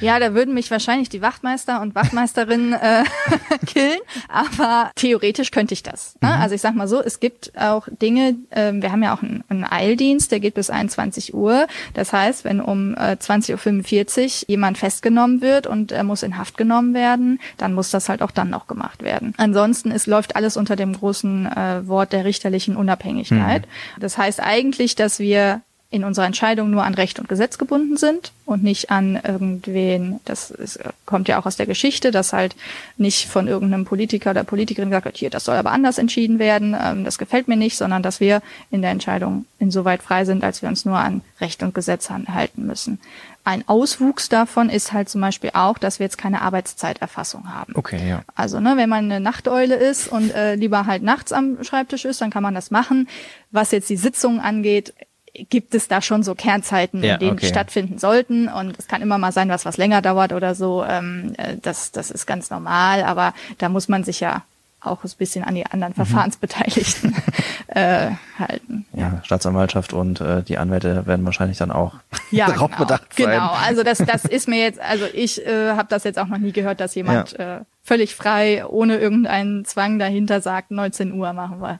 Ja, 0.00 0.18
da 0.18 0.34
würden 0.34 0.54
mich 0.54 0.70
wahrscheinlich 0.70 1.08
die 1.08 1.22
Wachtmeister 1.22 1.80
und 1.80 1.94
Wachtmeisterinnen 1.94 2.72
äh, 2.72 3.04
killen, 3.66 4.00
aber 4.28 4.90
theoretisch 4.96 5.50
könnte 5.50 5.74
ich 5.74 5.82
das. 5.82 6.16
Ne? 6.20 6.28
Mhm. 6.28 6.40
Also 6.40 6.54
ich 6.54 6.60
sag 6.60 6.74
mal 6.74 6.88
so, 6.88 7.00
es 7.00 7.20
gibt 7.20 7.52
auch 7.58 7.88
Dinge, 7.90 8.36
äh, 8.50 8.72
wir 8.72 8.90
haben 8.92 9.02
ja 9.02 9.14
auch 9.14 9.22
einen, 9.22 9.44
einen, 9.48 9.64
Eildienst, 9.64 10.32
der 10.32 10.40
geht 10.40 10.54
bis 10.54 10.70
21 10.70 11.34
Uhr. 11.34 11.66
Das 11.94 12.12
heißt, 12.12 12.44
wenn 12.44 12.60
um 12.60 12.94
äh, 12.94 13.16
20.45 13.20 14.42
Uhr 14.42 14.48
jemand 14.48 14.78
festgenommen 14.78 15.40
wird 15.40 15.66
und 15.66 15.92
er 15.92 16.04
muss 16.04 16.22
in 16.22 16.36
Haft 16.36 16.56
genommen 16.56 16.94
werden, 16.94 17.40
dann 17.58 17.74
muss 17.74 17.90
das 17.90 18.08
halt 18.08 18.22
auch 18.22 18.30
dann 18.30 18.50
noch 18.50 18.66
gemacht 18.66 19.02
werden. 19.02 19.34
Ansonsten 19.36 19.90
es 19.90 20.06
läuft 20.06 20.36
alles 20.36 20.56
unter 20.56 20.76
dem 20.76 20.92
großen 20.92 21.46
äh, 21.46 21.86
Wort 21.86 22.12
der 22.12 22.24
richterlichen 22.24 22.76
Unabhängigkeit. 22.76 23.62
Mhm. 23.62 24.00
Das 24.00 24.18
heißt 24.18 24.40
eigentlich, 24.40 24.94
dass 24.94 25.18
wir 25.18 25.62
in 25.92 26.04
unserer 26.04 26.24
Entscheidung 26.24 26.70
nur 26.70 26.84
an 26.84 26.94
Recht 26.94 27.20
und 27.20 27.28
Gesetz 27.28 27.58
gebunden 27.58 27.98
sind 27.98 28.32
und 28.46 28.62
nicht 28.62 28.90
an 28.90 29.20
irgendwen, 29.22 30.20
das 30.24 30.50
ist, 30.50 30.80
kommt 31.04 31.28
ja 31.28 31.38
auch 31.38 31.44
aus 31.44 31.56
der 31.56 31.66
Geschichte, 31.66 32.10
dass 32.10 32.32
halt 32.32 32.56
nicht 32.96 33.28
von 33.28 33.46
irgendeinem 33.46 33.84
Politiker 33.84 34.30
oder 34.30 34.42
Politikerin 34.42 34.88
gesagt 34.88 35.04
wird, 35.04 35.18
hier, 35.18 35.28
das 35.28 35.44
soll 35.44 35.56
aber 35.56 35.70
anders 35.70 35.98
entschieden 35.98 36.38
werden, 36.38 36.74
ähm, 36.82 37.04
das 37.04 37.18
gefällt 37.18 37.46
mir 37.46 37.56
nicht, 37.56 37.76
sondern 37.76 38.02
dass 38.02 38.20
wir 38.20 38.40
in 38.70 38.80
der 38.80 38.90
Entscheidung 38.90 39.44
insoweit 39.58 40.02
frei 40.02 40.24
sind, 40.24 40.42
als 40.42 40.62
wir 40.62 40.70
uns 40.70 40.86
nur 40.86 40.96
an 40.96 41.20
Recht 41.42 41.62
und 41.62 41.74
Gesetz 41.74 42.08
halten 42.08 42.66
müssen. 42.66 42.98
Ein 43.44 43.68
Auswuchs 43.68 44.30
davon 44.30 44.70
ist 44.70 44.92
halt 44.92 45.10
zum 45.10 45.20
Beispiel 45.20 45.50
auch, 45.52 45.76
dass 45.76 45.98
wir 45.98 46.06
jetzt 46.06 46.16
keine 46.16 46.40
Arbeitszeiterfassung 46.42 47.52
haben. 47.52 47.74
Okay, 47.76 48.08
ja. 48.08 48.22
Also, 48.34 48.60
ne, 48.60 48.76
wenn 48.76 48.88
man 48.88 49.06
eine 49.06 49.20
Nachteule 49.20 49.74
ist 49.74 50.08
und 50.08 50.32
äh, 50.32 50.54
lieber 50.54 50.86
halt 50.86 51.02
nachts 51.02 51.32
am 51.32 51.62
Schreibtisch 51.64 52.04
ist, 52.04 52.20
dann 52.20 52.30
kann 52.30 52.44
man 52.44 52.54
das 52.54 52.70
machen. 52.70 53.08
Was 53.50 53.72
jetzt 53.72 53.90
die 53.90 53.96
Sitzungen 53.96 54.40
angeht, 54.40 54.94
gibt 55.34 55.74
es 55.74 55.88
da 55.88 56.02
schon 56.02 56.22
so 56.22 56.34
Kernzeiten, 56.34 57.02
ja, 57.02 57.14
in 57.14 57.20
denen 57.20 57.32
okay. 57.32 57.46
stattfinden 57.46 57.98
sollten. 57.98 58.48
Und 58.48 58.78
es 58.78 58.86
kann 58.86 59.02
immer 59.02 59.18
mal 59.18 59.32
sein, 59.32 59.48
was 59.48 59.64
was 59.64 59.76
länger 59.76 60.02
dauert 60.02 60.32
oder 60.32 60.54
so. 60.54 60.84
Ähm, 60.84 61.34
äh, 61.38 61.56
das, 61.60 61.92
das 61.92 62.10
ist 62.10 62.26
ganz 62.26 62.50
normal, 62.50 63.02
aber 63.04 63.34
da 63.58 63.68
muss 63.68 63.88
man 63.88 64.04
sich 64.04 64.20
ja 64.20 64.42
auch 64.84 65.04
ein 65.04 65.10
bisschen 65.16 65.44
an 65.44 65.54
die 65.54 65.64
anderen 65.64 65.92
mhm. 65.92 65.96
Verfahrensbeteiligten 65.96 67.14
äh, 67.68 68.10
halten. 68.38 68.84
Ja, 68.92 69.20
Staatsanwaltschaft 69.24 69.92
und 69.92 70.20
äh, 70.20 70.42
die 70.42 70.58
Anwälte 70.58 71.06
werden 71.06 71.24
wahrscheinlich 71.24 71.58
dann 71.58 71.70
auch 71.70 71.94
ja, 72.30 72.46
darauf 72.48 72.72
genau, 72.72 72.82
bedacht 72.82 73.14
sein. 73.14 73.30
Genau, 73.30 73.52
also 73.52 73.84
das, 73.84 73.98
das 73.98 74.24
ist 74.24 74.48
mir 74.48 74.58
jetzt, 74.58 74.80
also 74.80 75.04
ich 75.12 75.46
äh, 75.46 75.70
habe 75.70 75.86
das 75.88 76.04
jetzt 76.04 76.18
auch 76.18 76.26
noch 76.26 76.38
nie 76.38 76.52
gehört, 76.52 76.80
dass 76.80 76.94
jemand 76.94 77.32
ja. 77.38 77.58
äh, 77.58 77.60
völlig 77.84 78.14
frei, 78.14 78.66
ohne 78.66 78.98
irgendeinen 78.98 79.64
Zwang 79.64 79.98
dahinter 79.98 80.40
sagt, 80.40 80.72
19 80.72 81.12
Uhr 81.12 81.32
machen 81.32 81.60
wir. 81.60 81.78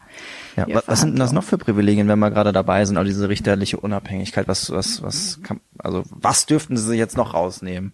Ja, 0.57 0.67
was, 0.69 0.87
was 0.87 1.01
sind 1.01 1.11
denn 1.11 1.19
das 1.19 1.33
noch 1.33 1.45
für 1.45 1.59
Privilegien, 1.59 2.09
wenn 2.09 2.19
wir 2.19 2.31
gerade 2.31 2.53
dabei 2.53 2.85
sind, 2.85 2.99
auch 2.99 3.05
diese 3.05 3.29
richterliche 3.29 3.79
Unabhängigkeit? 3.79 4.49
Was, 4.49 4.71
was, 4.71 5.03
was 5.03 5.41
kann, 5.43 5.61
also 5.79 6.03
was 6.11 6.47
dürften 6.47 6.77
Sie 6.77 6.97
jetzt 6.97 7.17
noch 7.17 7.35
rausnehmen? 7.35 7.93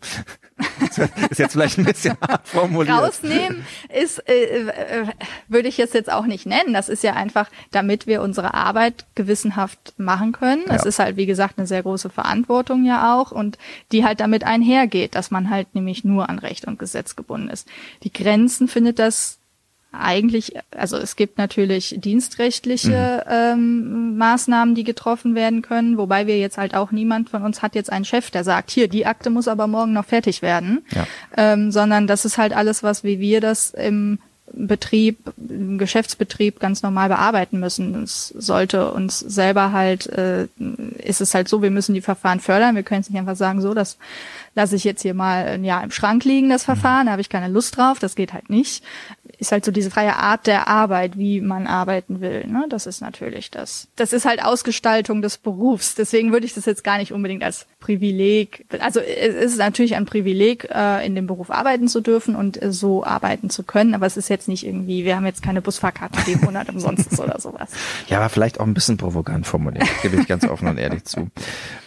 ist 1.31 1.39
jetzt 1.39 1.53
vielleicht 1.53 1.79
ein 1.79 1.85
bisschen 1.85 2.17
hart 2.29 2.49
formuliert. 2.49 2.99
Rausnehmen 2.99 3.65
ist, 3.95 4.19
äh, 4.29 4.69
äh, 4.69 5.07
würde 5.47 5.69
ich 5.69 5.77
jetzt 5.77 5.95
jetzt 5.95 6.11
auch 6.11 6.27
nicht 6.27 6.47
nennen. 6.47 6.73
Das 6.73 6.89
ist 6.89 7.05
ja 7.05 7.15
einfach, 7.15 7.49
damit 7.71 8.07
wir 8.07 8.23
unsere 8.23 8.55
Arbeit 8.55 9.07
gewissenhaft 9.15 9.95
machen 9.97 10.33
können. 10.33 10.65
Es 10.67 10.83
ja. 10.83 10.89
ist 10.89 10.99
halt, 10.99 11.17
wie 11.17 11.27
gesagt, 11.27 11.59
eine 11.59 11.67
sehr 11.67 11.83
große 11.83 12.11
Verantwortung 12.11 12.85
ja 12.85 13.17
auch 13.17 13.31
und 13.31 13.59
die 13.93 14.05
halt 14.05 14.21
damit 14.21 14.45
einhergeht, 14.45 15.15
dass 15.15 15.31
man 15.31 15.51
halt 15.51 15.75
nämlich 15.75 16.05
nur 16.05 16.29
an 16.29 16.39
Recht 16.39 16.67
und 16.67 16.79
Gesetz 16.79 17.15
gebunden 17.15 17.49
ist. 17.49 17.69
Die 18.03 18.13
Grenzen 18.13 18.69
findet 18.69 18.99
das 18.99 19.38
eigentlich, 19.91 20.55
also 20.71 20.97
es 20.99 21.17
gibt 21.17 21.39
natürlich 21.39 21.97
dienstrechtliche 21.99 23.25
mhm. 23.27 23.33
ähm, 23.33 24.19
Maßnahmen, 24.19 24.75
die 24.75 24.85
getroffen 24.85 25.35
werden 25.35 25.63
können, 25.63 25.97
wobei 25.97 26.27
wir 26.27 26.39
jetzt 26.39 26.59
halt 26.59 26.75
auch 26.75 26.91
niemand 26.91 27.31
von 27.31 27.43
uns 27.43 27.63
hat 27.63 27.75
jetzt 27.75 27.91
einen 27.91 28.05
Chef, 28.05 28.31
der 28.31 28.45
sagt, 28.45 28.71
hier, 28.71 28.89
die 28.89 29.07
Akte 29.07 29.31
muss 29.31 29.49
aber 29.49 29.67
morgen 29.67 29.95
noch 29.95 30.05
fertig 30.05 30.43
werden, 30.43 30.85
ja. 30.91 31.07
ähm, 31.37 31.73
sondern 31.73 32.07
das 32.07 32.25
ist 32.25 32.37
halt 32.37 32.53
alles, 32.53 32.83
was 32.83 33.03
wie 33.03 33.19
wir 33.19 33.41
das 33.41 33.71
im 33.71 34.19
Betrieb, 34.53 35.19
im 35.37 35.79
Geschäftsbetrieb 35.79 36.59
ganz 36.59 36.83
normal 36.83 37.09
bearbeiten 37.09 37.61
müssen. 37.61 38.03
Es 38.03 38.29
sollte 38.29 38.93
uns 38.93 39.19
selber 39.19 39.73
halt, 39.73 40.07
äh, 40.07 40.49
ist 40.99 41.21
es 41.21 41.35
halt 41.35 41.49
so, 41.49 41.63
wir 41.63 41.71
müssen 41.71 41.95
die 41.95 42.01
Verfahren 42.01 42.41
fördern. 42.41 42.75
Wir 42.75 42.83
können 42.83 43.03
es 43.03 43.11
nicht 43.11 43.19
einfach 43.19 43.37
sagen, 43.37 43.61
so, 43.61 43.75
das 43.75 43.99
lasse 44.55 44.77
ich 44.77 44.85
jetzt 44.85 45.03
hier 45.03 45.15
mal 45.15 45.47
ein 45.47 45.65
Jahr 45.65 45.85
im 45.85 45.91
Schrank 45.91 46.25
liegen, 46.25 46.49
das 46.49 46.65
Verfahren, 46.65 47.07
da 47.07 47.13
habe 47.13 47.21
ich 47.21 47.29
keine 47.29 47.49
Lust 47.49 47.77
drauf, 47.77 47.99
das 47.99 48.17
geht 48.17 48.33
halt 48.33 48.51
nicht 48.51 48.83
ist 49.39 49.53
halt 49.53 49.65
so 49.65 49.71
diese 49.71 49.91
freie 49.91 50.17
Art 50.17 50.47
der 50.47 50.69
Arbeit, 50.69 51.19
wie 51.19 51.41
man 51.41 51.67
arbeiten 51.67 52.21
will. 52.21 52.47
Ne? 52.47 52.67
Das 52.69 52.87
ist 52.87 53.01
natürlich 53.01 53.51
das. 53.51 53.89
Das 53.97 54.13
ist 54.13 54.25
halt 54.25 54.43
Ausgestaltung 54.43 55.23
des 55.23 55.39
Berufs. 55.39 55.95
Deswegen 55.95 56.33
würde 56.33 56.47
ich 56.47 56.55
das 56.55 56.65
jetzt 56.65 56.85
gar 56.85 56.99
nicht 56.99 57.13
unbedingt 57.13 57.43
als 57.43 57.67
Privileg. 57.81 58.67
Also 58.81 59.01
es 59.01 59.35
ist 59.53 59.59
natürlich 59.59 59.95
ein 59.95 60.07
Privileg, 60.07 60.69
äh, 60.73 61.07
in 61.07 61.15
dem 61.15 61.27
Beruf 61.27 61.51
arbeiten 61.51 61.89
zu 61.89 62.01
dürfen 62.01 62.35
und 62.35 62.61
äh, 62.61 62.73
so 62.73 63.05
arbeiten 63.05 63.51
zu 63.51 63.63
können. 63.63 63.95
Aber 63.95 64.07
es 64.07 64.17
ist 64.17 64.29
jetzt 64.29 64.49
nicht 64.49 64.67
irgendwie, 64.67 65.05
wir 65.05 65.17
haben 65.17 65.27
jetzt 65.27 65.43
keine 65.43 65.63
Busfahrkarte, 65.63 66.19
die 66.27 66.33
im 66.33 66.41
Monat 66.41 66.69
umsonst 66.69 67.13
ist 67.13 67.21
oder 67.21 67.39
sowas. 67.39 67.71
Ja, 68.09 68.19
aber 68.19 68.29
vielleicht 68.29 68.59
auch 68.59 68.67
ein 68.67 68.75
bisschen 68.75 68.97
provokant 68.97 69.47
formuliert, 69.47 69.89
gebe 70.03 70.17
ich 70.17 70.27
ganz 70.27 70.45
offen 70.45 70.69
und 70.69 70.79
ehrlich 70.79 71.05
zu. 71.05 71.29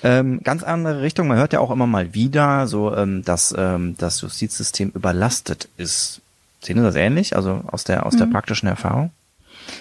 Ähm, 0.04 0.41
ganz 0.43 0.63
andere 0.63 1.01
Richtung. 1.01 1.27
Man 1.27 1.38
hört 1.38 1.54
ja 1.54 1.60
auch 1.60 1.71
immer 1.71 1.88
mal 1.88 2.13
wieder 2.13 2.67
so, 2.67 2.95
ähm, 2.95 3.23
dass 3.23 3.54
ähm, 3.58 3.95
das 3.97 4.21
Justizsystem 4.21 4.91
überlastet 4.95 5.69
ist 5.77 6.20
Sehen 6.63 6.78
Sie 6.78 6.84
das 6.84 6.95
ähnlich, 6.95 7.36
also 7.36 7.63
aus 7.67 7.84
der, 7.84 8.06
aus 8.06 8.15
der 8.15 8.28
mhm. 8.28 8.32
praktischen 8.32 8.67
Erfahrung? 8.67 9.12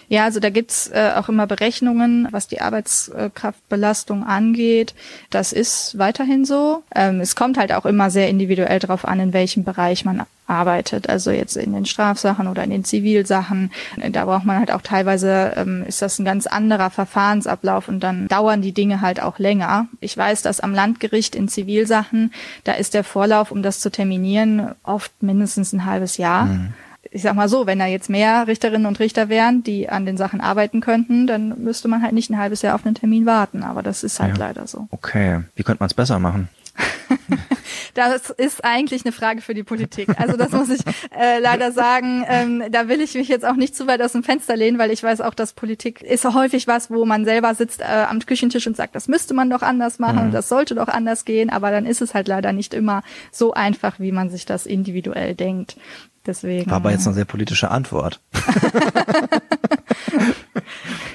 Ja, 0.09 0.25
also 0.25 0.41
da 0.41 0.51
gibt's 0.51 0.89
äh, 0.89 1.13
auch 1.17 1.29
immer 1.29 1.47
Berechnungen, 1.47 2.29
was 2.31 2.49
die 2.49 2.61
Arbeitskraftbelastung 2.61 4.25
angeht. 4.25 4.95
Das 5.31 5.53
ist 5.53 5.99
weiterhin 5.99 6.45
so. 6.45 6.83
Ähm, 6.95 7.21
es 7.21 7.37
kommt 7.37 7.59
halt 7.59 7.73
auch 7.73 7.87
immer 7.87 8.11
sehr 8.11 8.29
individuell 8.29 8.79
drauf 8.79 9.07
an, 9.07 9.21
in 9.21 9.33
welchem 9.33 9.65
Bereich 9.65 10.05
man 10.05 10.25
arbeitet. 10.51 11.09
Also 11.09 11.31
jetzt 11.31 11.57
in 11.57 11.73
den 11.73 11.87
Strafsachen 11.87 12.49
oder 12.49 12.65
in 12.65 12.71
den 12.71 12.85
Zivilsachen. 12.85 13.71
Da 14.11 14.25
braucht 14.25 14.45
man 14.45 14.59
halt 14.59 14.73
auch 14.73 14.83
teilweise, 14.83 15.53
ähm, 15.57 15.85
ist 15.87 16.03
das 16.03 16.19
ein 16.19 16.25
ganz 16.25 16.47
anderer 16.47 16.91
Verfahrensablauf 16.91 17.89
und 17.89 18.01
dann 18.01 18.27
dauern 18.29 18.61
die 18.61 18.73
Dinge 18.73 19.01
halt 19.01 19.23
auch 19.23 19.39
länger. 19.39 19.87
Ich 20.01 20.17
weiß, 20.17 20.43
dass 20.43 20.61
am 20.61 20.75
Landgericht 20.75 21.37
in 21.37 21.49
Zivilsachen, 21.49 22.33
da 22.65 22.73
ist 22.73 22.95
der 22.95 23.05
Vorlauf, 23.05 23.53
um 23.53 23.63
das 23.63 23.81
zu 23.81 23.91
terminieren, 23.91 24.75
oft 24.83 25.23
mindestens 25.23 25.73
ein 25.73 25.85
halbes 25.85 26.17
Jahr. 26.17 26.47
Mhm 26.47 26.75
ich 27.11 27.23
sag 27.23 27.35
mal 27.35 27.49
so, 27.49 27.67
wenn 27.67 27.79
da 27.79 27.87
jetzt 27.87 28.09
mehr 28.09 28.47
Richterinnen 28.47 28.87
und 28.87 29.01
Richter 29.01 29.29
wären, 29.29 29.63
die 29.63 29.89
an 29.89 30.07
den 30.07 30.17
Sachen 30.17 30.41
arbeiten 30.41 30.81
könnten, 30.81 31.27
dann 31.27 31.63
müsste 31.63 31.89
man 31.89 32.03
halt 32.03 32.13
nicht 32.13 32.31
ein 32.31 32.39
halbes 32.39 32.63
Jahr 32.63 32.75
auf 32.75 32.87
einen 32.87 32.95
Termin 32.95 33.27
warten. 33.27 33.63
Aber 33.63 33.83
das 33.83 34.05
ist 34.05 34.21
halt 34.21 34.39
ja. 34.39 34.47
leider 34.47 34.67
so. 34.67 34.87
Okay. 34.91 35.41
Wie 35.57 35.63
könnte 35.63 35.81
man 35.81 35.89
es 35.89 35.95
besser 35.95 36.19
machen? 36.19 36.49
das 37.95 38.31
ist 38.31 38.65
eigentlich 38.65 39.05
eine 39.05 39.13
Frage 39.13 39.41
für 39.41 39.55
die 39.55 39.63
Politik. 39.63 40.09
Also 40.19 40.37
das 40.37 40.53
muss 40.53 40.71
ich 40.71 40.81
äh, 41.19 41.39
leider 41.41 41.73
sagen. 41.73 42.25
Ähm, 42.29 42.65
da 42.71 42.89
will 42.89 43.01
ich 43.01 43.15
mich 43.15 43.29
jetzt 43.29 43.45
auch 43.45 43.57
nicht 43.57 43.75
zu 43.75 43.87
weit 43.87 44.03
aus 44.03 44.13
dem 44.13 44.23
Fenster 44.23 44.57
lehnen, 44.57 44.79
weil 44.79 44.91
ich 44.91 45.03
weiß 45.03 45.21
auch, 45.21 45.35
dass 45.35 45.53
Politik 45.53 46.03
ist 46.03 46.25
häufig 46.25 46.67
was, 46.67 46.91
wo 46.91 47.05
man 47.05 47.25
selber 47.25 47.55
sitzt 47.55 47.81
äh, 47.81 48.07
am 48.09 48.21
Küchentisch 48.21 48.67
und 48.67 48.77
sagt, 48.77 48.95
das 48.95 49.09
müsste 49.09 49.35
man 49.35 49.51
doch 49.51 49.63
anders 49.63 49.99
machen 49.99 50.29
mhm. 50.29 50.33
das 50.33 50.49
sollte 50.49 50.75
doch 50.75 50.89
anders 50.89 51.25
gehen. 51.25 51.51
Aber 51.51 51.71
dann 51.71 51.87
ist 51.87 52.01
es 52.01 52.15
halt 52.15 52.29
leider 52.29 52.53
nicht 52.53 52.75
immer 52.75 53.03
so 53.33 53.53
einfach, 53.53 53.99
wie 53.99 54.13
man 54.13 54.31
sich 54.31 54.47
das 54.47 54.67
individuell 54.67 55.35
denkt. 55.35 55.77
Deswegen. 56.27 56.71
War 56.71 56.77
aber 56.77 56.91
jetzt 56.91 57.07
eine 57.07 57.15
sehr 57.15 57.25
politische 57.25 57.71
Antwort. 57.71 58.21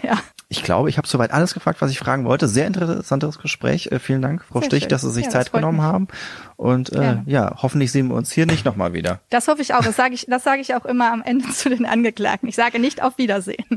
ja. 0.04 0.18
Ich 0.48 0.64
glaube, 0.64 0.90
ich 0.90 0.98
habe 0.98 1.08
soweit 1.08 1.32
alles 1.32 1.54
gefragt, 1.54 1.82
was 1.82 1.92
ich 1.92 2.00
fragen 2.00 2.26
wollte. 2.26 2.48
Sehr 2.48 2.66
interessantes 2.68 3.40
Gespräch. 3.40 3.92
Äh, 3.92 4.00
vielen 4.00 4.22
Dank, 4.22 4.44
Frau 4.44 4.60
sehr 4.60 4.70
Stich, 4.70 4.84
schön. 4.84 4.90
dass 4.90 5.02
Sie 5.02 5.12
sich 5.12 5.26
ja, 5.26 5.30
Zeit 5.32 5.52
genommen 5.52 5.78
mich. 5.78 5.86
haben. 5.86 6.08
Und 6.56 6.92
äh, 6.94 7.18
ja, 7.26 7.56
hoffentlich 7.62 7.92
sehen 7.92 8.08
wir 8.08 8.16
uns 8.16 8.32
hier 8.32 8.46
nicht 8.46 8.66
nochmal 8.66 8.94
wieder. 8.94 9.22
Das 9.30 9.48
hoffe 9.48 9.62
ich 9.62 9.74
auch. 9.74 9.84
Das 9.84 9.96
sage 9.96 10.14
ich, 10.14 10.26
das 10.28 10.44
sage 10.44 10.62
ich 10.62 10.74
auch 10.76 10.86
immer 10.86 11.12
am 11.12 11.22
Ende 11.22 11.50
zu 11.50 11.70
den 11.70 11.86
Angeklagten. 11.86 12.48
Ich 12.48 12.56
sage 12.56 12.80
nicht 12.80 13.04
auf 13.04 13.18
Wiedersehen. 13.18 13.66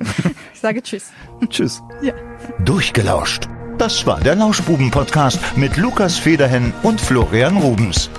Ich 0.55 0.61
sage 0.61 0.83
Tschüss. 0.83 1.13
Tschüss. 1.51 1.81
Ja. 2.03 2.13
Durchgelauscht. 2.65 3.49
Das 3.79 4.05
war 4.07 4.19
der 4.19 4.35
Lauschbuben-Podcast 4.35 5.57
mit 5.57 5.77
Lukas 5.77 6.19
Federhen 6.19 6.73
und 6.83 7.01
Florian 7.01 7.59
Rubens. 7.59 8.11